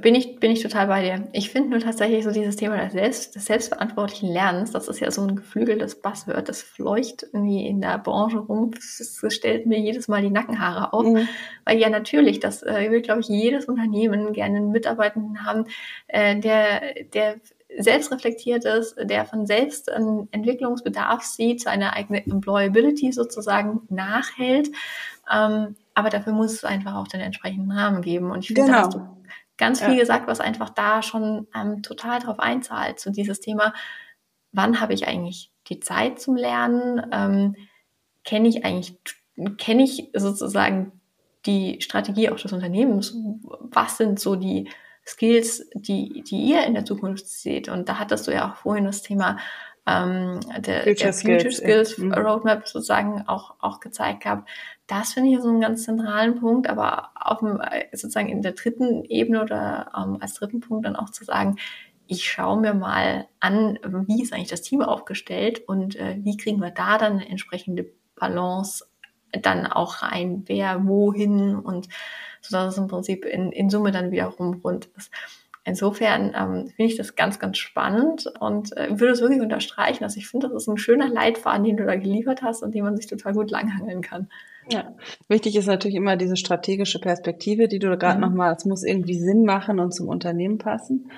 [0.00, 1.28] Bin ich, bin ich total bei dir.
[1.32, 5.10] Ich finde nur tatsächlich so dieses Thema des, Selbst, des selbstverantwortlichen Lernens, das ist ja
[5.10, 8.70] so ein geflügeltes Buzzword, das fleucht irgendwie in der Branche rum.
[8.72, 11.04] Das, das stellt mir jedes Mal die Nackenhaare auf.
[11.04, 11.28] Mhm.
[11.66, 15.66] Weil ja natürlich, das äh, will, glaube ich, jedes Unternehmen gerne einen Mitarbeitenden haben,
[16.08, 16.80] äh, der,
[17.12, 17.36] der
[17.78, 24.70] selbst reflektiert ist, der von selbst einen Entwicklungsbedarf sieht, seine eigene Employability sozusagen nachhält.
[25.30, 28.30] Ähm, aber dafür muss es einfach auch den entsprechenden Rahmen geben.
[28.30, 28.72] Und ich finde, genau.
[28.72, 29.14] da hast du
[29.56, 30.00] ganz viel ja.
[30.00, 33.00] gesagt, was einfach da schon ähm, total drauf einzahlt.
[33.00, 33.72] So dieses Thema,
[34.52, 37.06] wann habe ich eigentlich die Zeit zum Lernen?
[37.12, 37.56] Ähm,
[38.24, 38.98] kenne ich eigentlich,
[39.58, 41.00] kenne ich sozusagen
[41.46, 43.14] die Strategie auch des Unternehmens?
[43.42, 44.68] Was sind so die
[45.06, 47.68] Skills, die, die ihr in der Zukunft seht?
[47.68, 49.38] Und da hattest du ja auch vorhin das Thema
[49.86, 52.04] ähm, der, Future, der Future Skills, Skills ja.
[52.04, 52.12] Mhm.
[52.14, 54.48] Roadmap sozusagen auch, auch gezeigt gehabt.
[54.86, 57.60] Das finde ich so einen ganz zentralen Punkt, aber auf dem,
[57.92, 61.56] sozusagen in der dritten Ebene oder ähm, als dritten Punkt dann auch zu sagen,
[62.06, 66.60] ich schaue mir mal an, wie ist eigentlich das Team aufgestellt und äh, wie kriegen
[66.60, 68.84] wir da dann eine entsprechende Balance
[69.32, 71.88] dann auch rein, wer wohin und
[72.44, 75.10] so dass es im Prinzip in, in Summe dann wiederum rund ist.
[75.66, 80.04] Insofern ähm, finde ich das ganz, ganz spannend und äh, würde es wirklich unterstreichen.
[80.04, 82.84] Also ich finde, das ist ein schöner Leitfaden, den du da geliefert hast und den
[82.84, 84.28] man sich total gut langhangeln kann.
[84.68, 84.94] Ja,
[85.28, 88.24] wichtig ist natürlich immer diese strategische Perspektive, die du gerade mhm.
[88.24, 91.10] nochmal, es muss irgendwie Sinn machen und zum Unternehmen passen.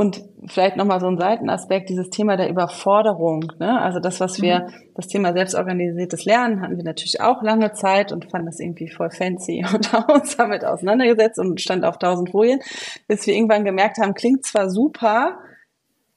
[0.00, 3.52] Und vielleicht nochmal so ein Seitenaspekt, dieses Thema der Überforderung.
[3.58, 3.78] Ne?
[3.82, 4.72] Also das, was wir, mhm.
[4.94, 9.10] das Thema selbstorganisiertes Lernen hatten wir natürlich auch lange Zeit und fanden das irgendwie voll
[9.10, 12.60] fancy und haben uns damit auseinandergesetzt und stand auf tausend Folien,
[13.08, 15.36] bis wir irgendwann gemerkt haben, klingt zwar super,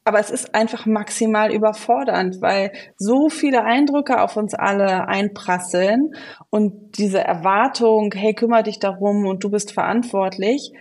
[0.06, 6.16] aber es ist einfach maximal überfordernd, weil so viele Eindrücke auf uns alle einprasseln
[6.50, 10.72] und diese Erwartung, hey, kümmere dich darum und du bist verantwortlich,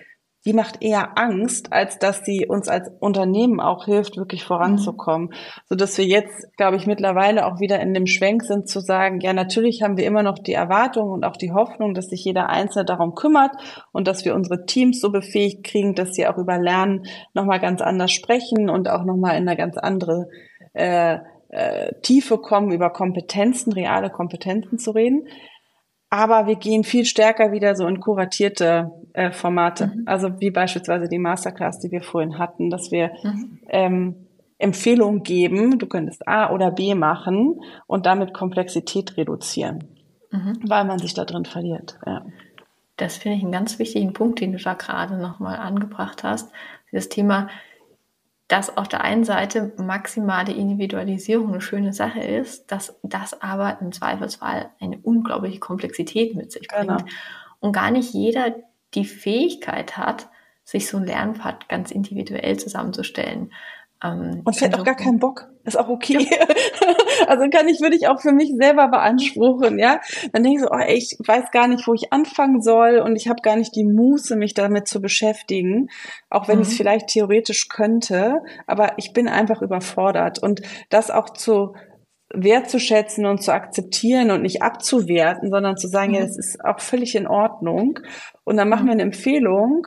[0.44, 5.28] die macht eher Angst, als dass sie uns als Unternehmen auch hilft, wirklich voranzukommen.
[5.28, 5.34] Mhm.
[5.68, 9.20] So dass wir jetzt, glaube ich, mittlerweile auch wieder in dem Schwenk sind zu sagen,
[9.20, 12.48] ja, natürlich haben wir immer noch die Erwartung und auch die Hoffnung, dass sich jeder
[12.48, 13.52] Einzelne darum kümmert
[13.92, 17.80] und dass wir unsere Teams so befähigt kriegen, dass sie auch über Lernen nochmal ganz
[17.80, 20.28] anders sprechen und auch nochmal in eine ganz andere
[20.72, 21.18] äh,
[21.50, 25.28] äh, Tiefe kommen, über Kompetenzen, reale Kompetenzen zu reden
[26.12, 29.86] aber wir gehen viel stärker wieder so in kuratierte äh, Formate.
[29.86, 30.02] Mhm.
[30.04, 33.58] Also wie beispielsweise die Masterclass, die wir vorhin hatten, dass wir mhm.
[33.70, 34.16] ähm,
[34.58, 39.84] Empfehlungen geben, du könntest A oder B machen und damit Komplexität reduzieren,
[40.30, 40.58] mhm.
[40.66, 41.98] weil man sich da drin verliert.
[42.04, 42.26] Ja.
[42.98, 46.52] Das finde ich einen ganz wichtigen Punkt, den du da gerade nochmal angebracht hast.
[46.92, 47.48] Das Thema,
[48.52, 53.92] dass auf der einen Seite maximale Individualisierung eine schöne Sache ist, dass das aber im
[53.92, 56.98] Zweifelsfall eine unglaubliche Komplexität mit sich bringt.
[56.98, 57.10] Genau.
[57.60, 58.54] Und gar nicht jeder
[58.92, 60.28] die Fähigkeit hat,
[60.64, 63.54] sich so ein Lernpfad ganz individuell zusammenzustellen.
[64.02, 65.48] Ähm, und vielleicht auch gar keinen Bock.
[65.64, 66.18] Ist auch okay.
[66.18, 66.46] Ja.
[67.28, 70.00] also kann ich, würde ich auch für mich selber beanspruchen, ja.
[70.32, 73.28] Dann denke ich so, oh, ich weiß gar nicht, wo ich anfangen soll und ich
[73.28, 75.88] habe gar nicht die Muße, mich damit zu beschäftigen,
[76.30, 76.62] auch wenn mhm.
[76.62, 80.42] ich es vielleicht theoretisch könnte, aber ich bin einfach überfordert.
[80.42, 81.74] Und das auch zu
[82.34, 86.16] wertzuschätzen und zu akzeptieren und nicht abzuwerten, sondern zu sagen, mhm.
[86.16, 88.00] ja, das ist auch völlig in Ordnung.
[88.44, 89.86] Und dann machen wir eine Empfehlung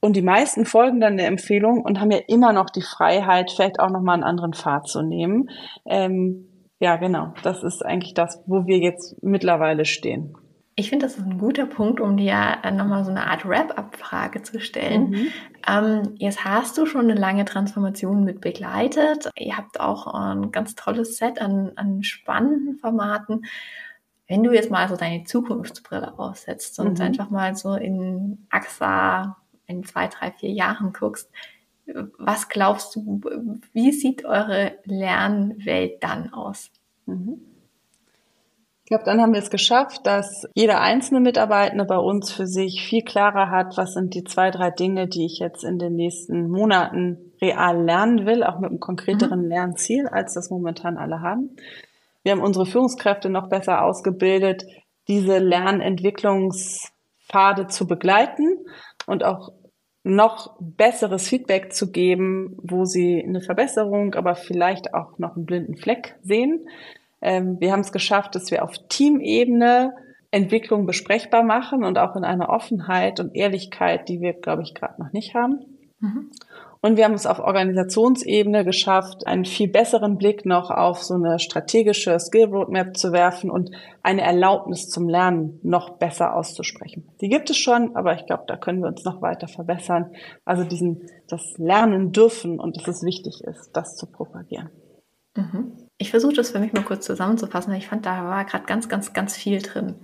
[0.00, 3.80] und die meisten folgen dann der Empfehlung und haben ja immer noch die Freiheit, vielleicht
[3.80, 5.50] auch nochmal einen anderen Pfad zu nehmen.
[5.84, 6.48] Ähm,
[6.80, 7.34] ja, genau.
[7.42, 10.36] Das ist eigentlich das, wo wir jetzt mittlerweile stehen.
[10.76, 14.60] Ich finde, das ist ein guter Punkt, um dir nochmal so eine Art Wrap-up-Frage zu
[14.60, 15.10] stellen.
[15.10, 15.26] Mhm.
[15.66, 19.28] Ähm, jetzt hast du schon eine lange Transformation mit begleitet.
[19.36, 23.44] Ihr habt auch ein ganz tolles Set an, an spannenden Formaten.
[24.28, 27.04] Wenn du jetzt mal so deine Zukunftsbrille aufsetzt und mhm.
[27.04, 29.36] einfach mal so in AXA
[29.68, 31.30] in zwei, drei, vier Jahren guckst,
[32.18, 33.20] was glaubst du,
[33.72, 36.72] wie sieht eure Lernwelt dann aus?
[37.06, 37.42] Mhm.
[38.84, 42.88] Ich glaube, dann haben wir es geschafft, dass jeder einzelne Mitarbeitende bei uns für sich
[42.88, 46.48] viel klarer hat, was sind die zwei, drei Dinge, die ich jetzt in den nächsten
[46.48, 49.48] Monaten real lernen will, auch mit einem konkreteren mhm.
[49.48, 51.50] Lernziel, als das momentan alle haben.
[52.22, 54.64] Wir haben unsere Führungskräfte noch besser ausgebildet,
[55.06, 58.56] diese Lernentwicklungspfade zu begleiten
[59.06, 59.52] und auch
[60.08, 65.76] noch besseres Feedback zu geben, wo sie eine Verbesserung, aber vielleicht auch noch einen blinden
[65.76, 66.68] Fleck sehen.
[67.20, 69.94] Ähm, wir haben es geschafft, dass wir auf Teamebene
[70.30, 75.00] Entwicklung besprechbar machen und auch in einer Offenheit und Ehrlichkeit, die wir, glaube ich, gerade
[75.00, 75.60] noch nicht haben.
[76.00, 76.30] Mhm.
[76.80, 81.38] Und wir haben es auf Organisationsebene geschafft, einen viel besseren Blick noch auf so eine
[81.38, 83.70] strategische Skill Roadmap zu werfen und
[84.02, 87.08] eine Erlaubnis zum Lernen noch besser auszusprechen.
[87.20, 90.12] Die gibt es schon, aber ich glaube, da können wir uns noch weiter verbessern.
[90.44, 94.70] Also diesen, das Lernen dürfen und dass es wichtig ist, das zu propagieren.
[95.36, 95.88] Mhm.
[95.98, 98.88] Ich versuche das für mich mal kurz zusammenzufassen, weil ich fand, da war gerade ganz,
[98.88, 99.96] ganz, ganz viel drin.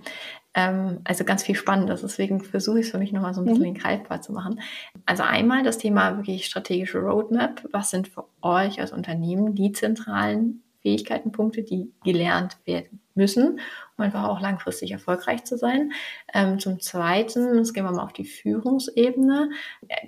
[0.55, 2.01] Ähm, also ganz viel Spannendes.
[2.01, 3.75] Deswegen versuche ich es für mich nochmal so ein bisschen mhm.
[3.75, 4.61] greifbar zu machen.
[5.05, 7.63] Also einmal das Thema wirklich strategische Roadmap.
[7.71, 13.59] Was sind für euch als Unternehmen die zentralen Fähigkeitenpunkte, die gelernt werden müssen,
[13.97, 15.93] um einfach auch langfristig erfolgreich zu sein.
[16.31, 19.49] Ähm, zum Zweiten, jetzt gehen wir mal auf die Führungsebene,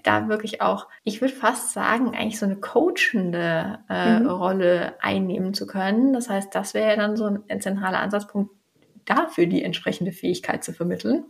[0.03, 4.27] da wirklich auch, ich würde fast sagen, eigentlich so eine coachende äh, mhm.
[4.27, 6.13] Rolle einnehmen zu können.
[6.13, 8.51] Das heißt, das wäre ja dann so ein, ein zentraler Ansatzpunkt,
[9.09, 11.25] dafür die entsprechende Fähigkeit zu vermitteln.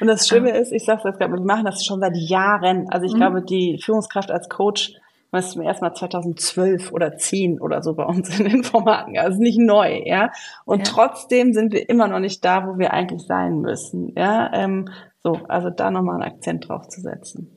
[0.00, 2.88] Und das Schlimme ähm, ist, ich sage das gerade, wir machen das schon seit Jahren.
[2.90, 3.18] Also ich mhm.
[3.18, 4.94] glaube, die Führungskraft als Coach
[5.30, 9.18] was zum ersten Mal 2012 oder 10 oder so bei uns in den Formaten.
[9.18, 10.30] Also nicht neu, ja.
[10.64, 10.92] Und ja.
[10.92, 14.50] trotzdem sind wir immer noch nicht da, wo wir eigentlich sein müssen, ja.
[14.54, 14.88] Ähm,
[15.22, 17.50] so, also da nochmal einen Akzent drauf zu setzen.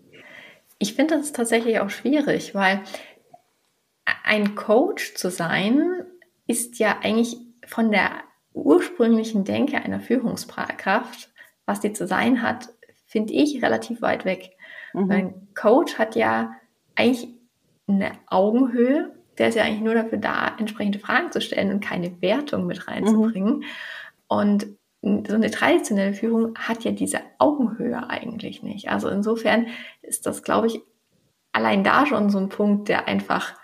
[0.79, 2.81] Ich finde das tatsächlich auch schwierig, weil
[4.23, 6.03] ein Coach zu sein
[6.47, 8.11] ist ja eigentlich von der
[8.53, 11.31] ursprünglichen Denke einer Führungskraft,
[11.65, 12.69] was die zu sein hat,
[13.05, 14.51] finde ich relativ weit weg.
[14.93, 15.11] Mhm.
[15.11, 16.53] Ein Coach hat ja
[16.95, 17.29] eigentlich
[17.87, 19.15] eine Augenhöhe.
[19.37, 22.87] Der ist ja eigentlich nur dafür da, entsprechende Fragen zu stellen und keine Wertung mit
[22.87, 23.59] reinzubringen.
[23.59, 23.63] Mhm.
[24.27, 24.67] Und
[25.01, 28.89] so eine traditionelle Führung hat ja diese Augenhöhe eigentlich nicht.
[28.89, 29.67] Also insofern
[30.01, 30.81] ist das, glaube ich,
[31.53, 33.55] allein da schon so ein Punkt, der einfach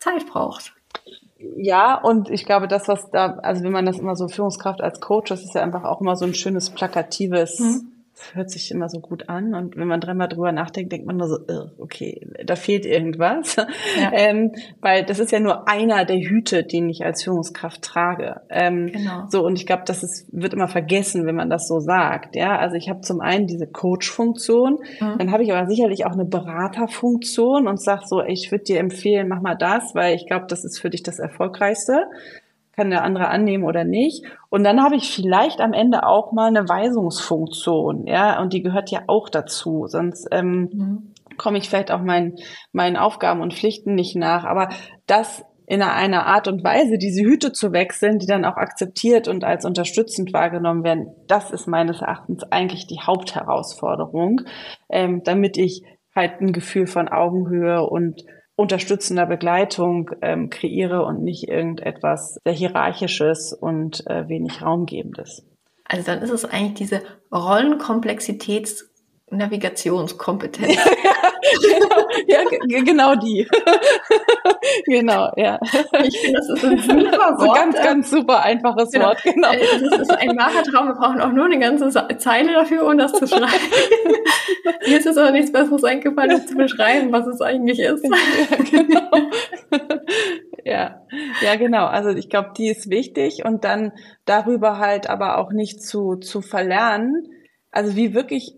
[0.00, 0.74] Zeit braucht.
[1.56, 5.00] Ja, und ich glaube, das, was da, also wenn man das immer so Führungskraft als
[5.00, 7.91] Coach, das ist ja einfach auch immer so ein schönes plakatives mhm
[8.34, 9.54] hört sich immer so gut an.
[9.54, 11.38] Und wenn man dreimal drüber nachdenkt, denkt man nur so,
[11.78, 13.56] okay, da fehlt irgendwas.
[13.56, 14.10] Ja.
[14.22, 18.42] Ähm, weil das ist ja nur einer der Hüte, den ich als Führungskraft trage.
[18.50, 19.24] Ähm, genau.
[19.28, 22.36] So, und ich glaube, das ist, wird immer vergessen, wenn man das so sagt.
[22.36, 25.18] Ja, also ich habe zum einen diese Coach-Funktion, mhm.
[25.18, 29.28] dann habe ich aber sicherlich auch eine Beraterfunktion und sag so, ich würde dir empfehlen,
[29.28, 32.04] mach mal das, weil ich glaube, das ist für dich das Erfolgreichste
[32.72, 34.24] kann der andere annehmen oder nicht.
[34.48, 38.90] Und dann habe ich vielleicht am Ende auch mal eine Weisungsfunktion, ja, und die gehört
[38.90, 41.12] ja auch dazu, sonst ähm, mhm.
[41.36, 42.36] komme ich vielleicht auch meinen
[42.72, 44.44] meinen Aufgaben und Pflichten nicht nach.
[44.44, 44.68] Aber
[45.06, 49.44] das in einer Art und Weise, diese Hüte zu wechseln, die dann auch akzeptiert und
[49.44, 54.42] als unterstützend wahrgenommen werden, das ist meines Erachtens eigentlich die Hauptherausforderung,
[54.90, 55.82] ähm, damit ich
[56.14, 58.22] halt ein Gefühl von Augenhöhe und
[58.62, 65.44] unterstützender Begleitung ähm, kreiere und nicht irgendetwas sehr hierarchisches und äh, wenig raumgebendes.
[65.84, 67.02] Also dann ist es eigentlich diese
[67.32, 68.91] Rollenkomplexitäts
[69.32, 70.78] Navigationskompetenz.
[72.26, 72.40] ja,
[72.82, 73.48] genau die.
[74.86, 75.58] genau, ja.
[76.04, 77.56] Ich finde, das ist ein super Wort.
[77.56, 79.06] Ganz, ganz super einfaches genau.
[79.06, 79.48] Wort, genau.
[79.52, 80.88] Das ist ein wahrer Traum.
[80.88, 83.46] Wir brauchen auch nur eine ganze Zeile dafür, um das zu schreiben.
[84.86, 88.04] Mir ist es aber nichts Besseres eingefallen, um zu beschreiben, was es eigentlich ist.
[88.04, 89.10] ja, genau.
[90.64, 91.02] ja,
[91.40, 91.86] ja, genau.
[91.86, 93.92] Also ich glaube, die ist wichtig und dann
[94.24, 97.28] darüber halt aber auch nicht zu, zu verlernen.
[97.70, 98.56] Also wie wirklich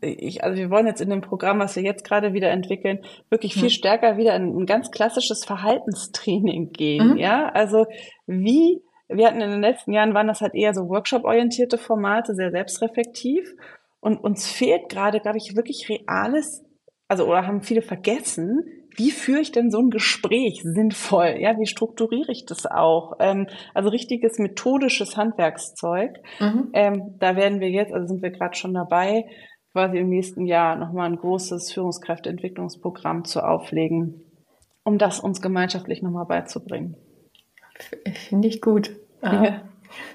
[0.00, 3.54] ich, also wir wollen jetzt in dem Programm, was wir jetzt gerade wieder entwickeln, wirklich
[3.54, 3.70] viel mhm.
[3.70, 7.12] stärker wieder in ein ganz klassisches Verhaltenstraining gehen.
[7.12, 7.16] Mhm.
[7.16, 7.86] Ja, also
[8.26, 12.50] wie wir hatten in den letzten Jahren waren das halt eher so Workshop-orientierte Formate, sehr
[12.50, 13.54] selbstreflektiv.
[14.00, 16.64] Und uns fehlt gerade, glaube ich, wirklich reales,
[17.08, 18.60] also oder haben viele vergessen,
[18.96, 21.36] wie führe ich denn so ein Gespräch sinnvoll?
[21.38, 23.14] Ja, wie strukturiere ich das auch?
[23.20, 26.18] Ähm, also richtiges methodisches Handwerkszeug.
[26.40, 26.70] Mhm.
[26.72, 29.24] Ähm, da werden wir jetzt, also sind wir gerade schon dabei,
[29.78, 34.24] quasi im nächsten Jahr nochmal ein großes Führungskräfteentwicklungsprogramm zu auflegen,
[34.82, 36.96] um das uns gemeinschaftlich nochmal beizubringen.
[38.28, 38.90] Finde ich gut.
[39.22, 39.62] Ja.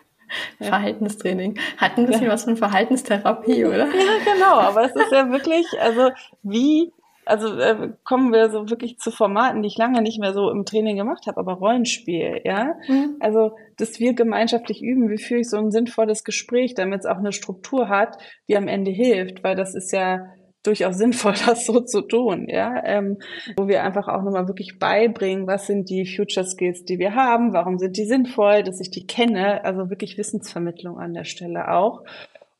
[0.59, 1.57] Verhaltenstraining.
[1.78, 2.32] Hat ein bisschen ja.
[2.32, 3.88] was von Verhaltenstherapie, oder?
[3.88, 4.55] Ja, genau.
[4.55, 6.09] Aber es ist ja wirklich, also
[6.41, 6.91] wie
[7.26, 10.65] also äh, kommen wir so wirklich zu Formaten, die ich lange nicht mehr so im
[10.65, 12.76] Training gemacht habe, aber Rollenspiel, ja.
[12.88, 13.17] Mhm.
[13.19, 17.17] Also, dass wir gemeinschaftlich üben, wie führe ich so ein sinnvolles Gespräch, damit es auch
[17.17, 18.17] eine Struktur hat,
[18.47, 22.82] die am Ende hilft, weil das ist ja durchaus sinnvoll, das so zu tun, ja,
[22.86, 23.17] ähm,
[23.57, 27.53] wo wir einfach auch nochmal wirklich beibringen, was sind die Future Skills, die wir haben,
[27.53, 32.03] warum sind die sinnvoll, dass ich die kenne, also wirklich Wissensvermittlung an der Stelle auch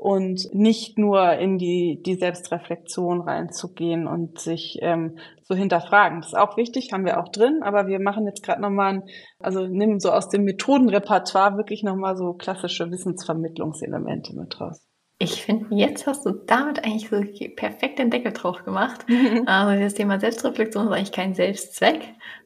[0.04, 6.20] und nicht nur in die, die Selbstreflexion reinzugehen und sich ähm, zu hinterfragen.
[6.20, 9.04] Das ist auch wichtig, haben wir auch drin, aber wir machen jetzt gerade nochmal, ein,
[9.39, 14.86] also nehmen so aus dem Methodenrepertoire wirklich nochmal so klassische Wissensvermittlungselemente mit raus.
[15.20, 17.24] Ich finde, jetzt hast du damit eigentlich so
[17.56, 19.06] perfekt den Deckel drauf gemacht.
[19.45, 22.01] Also das Thema Selbstreflexion ist eigentlich kein Selbstzweck,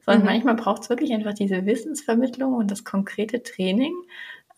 [0.05, 0.29] sondern mhm.
[0.29, 3.95] manchmal braucht es wirklich einfach diese Wissensvermittlung und das konkrete Training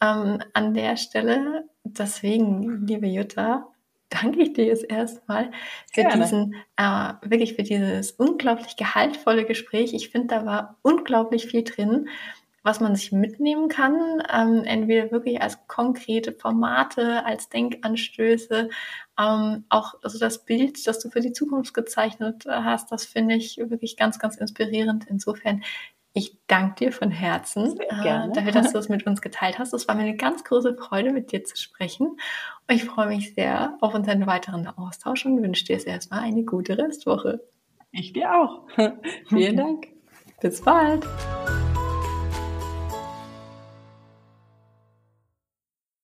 [0.02, 1.70] ähm, an der Stelle.
[1.84, 3.68] Deswegen, liebe Jutta,
[4.10, 5.52] danke ich dir jetzt erstmal
[5.92, 6.24] für Gerne.
[6.24, 9.94] diesen, äh, wirklich für dieses unglaublich gehaltvolle Gespräch.
[9.94, 12.10] Ich finde, da war unglaublich viel drin,
[12.64, 18.70] was man sich mitnehmen kann, ähm, entweder wirklich als konkrete Formate, als Denkanstöße,
[19.18, 23.58] ähm, auch also das Bild, das du für die Zukunft gezeichnet hast, das finde ich
[23.58, 25.06] wirklich ganz, ganz inspirierend.
[25.08, 25.64] Insofern
[26.20, 29.74] Ich danke dir von Herzen äh, dafür, dass du es mit uns geteilt hast.
[29.74, 32.08] Es war mir eine ganz große Freude, mit dir zu sprechen.
[32.08, 36.44] Und ich freue mich sehr auf unseren weiteren Austausch und wünsche dir jetzt erstmal eine
[36.44, 37.40] gute Restwoche.
[37.92, 38.68] Ich dir auch.
[39.30, 39.88] Vielen Dank.
[40.42, 41.06] Bis bald.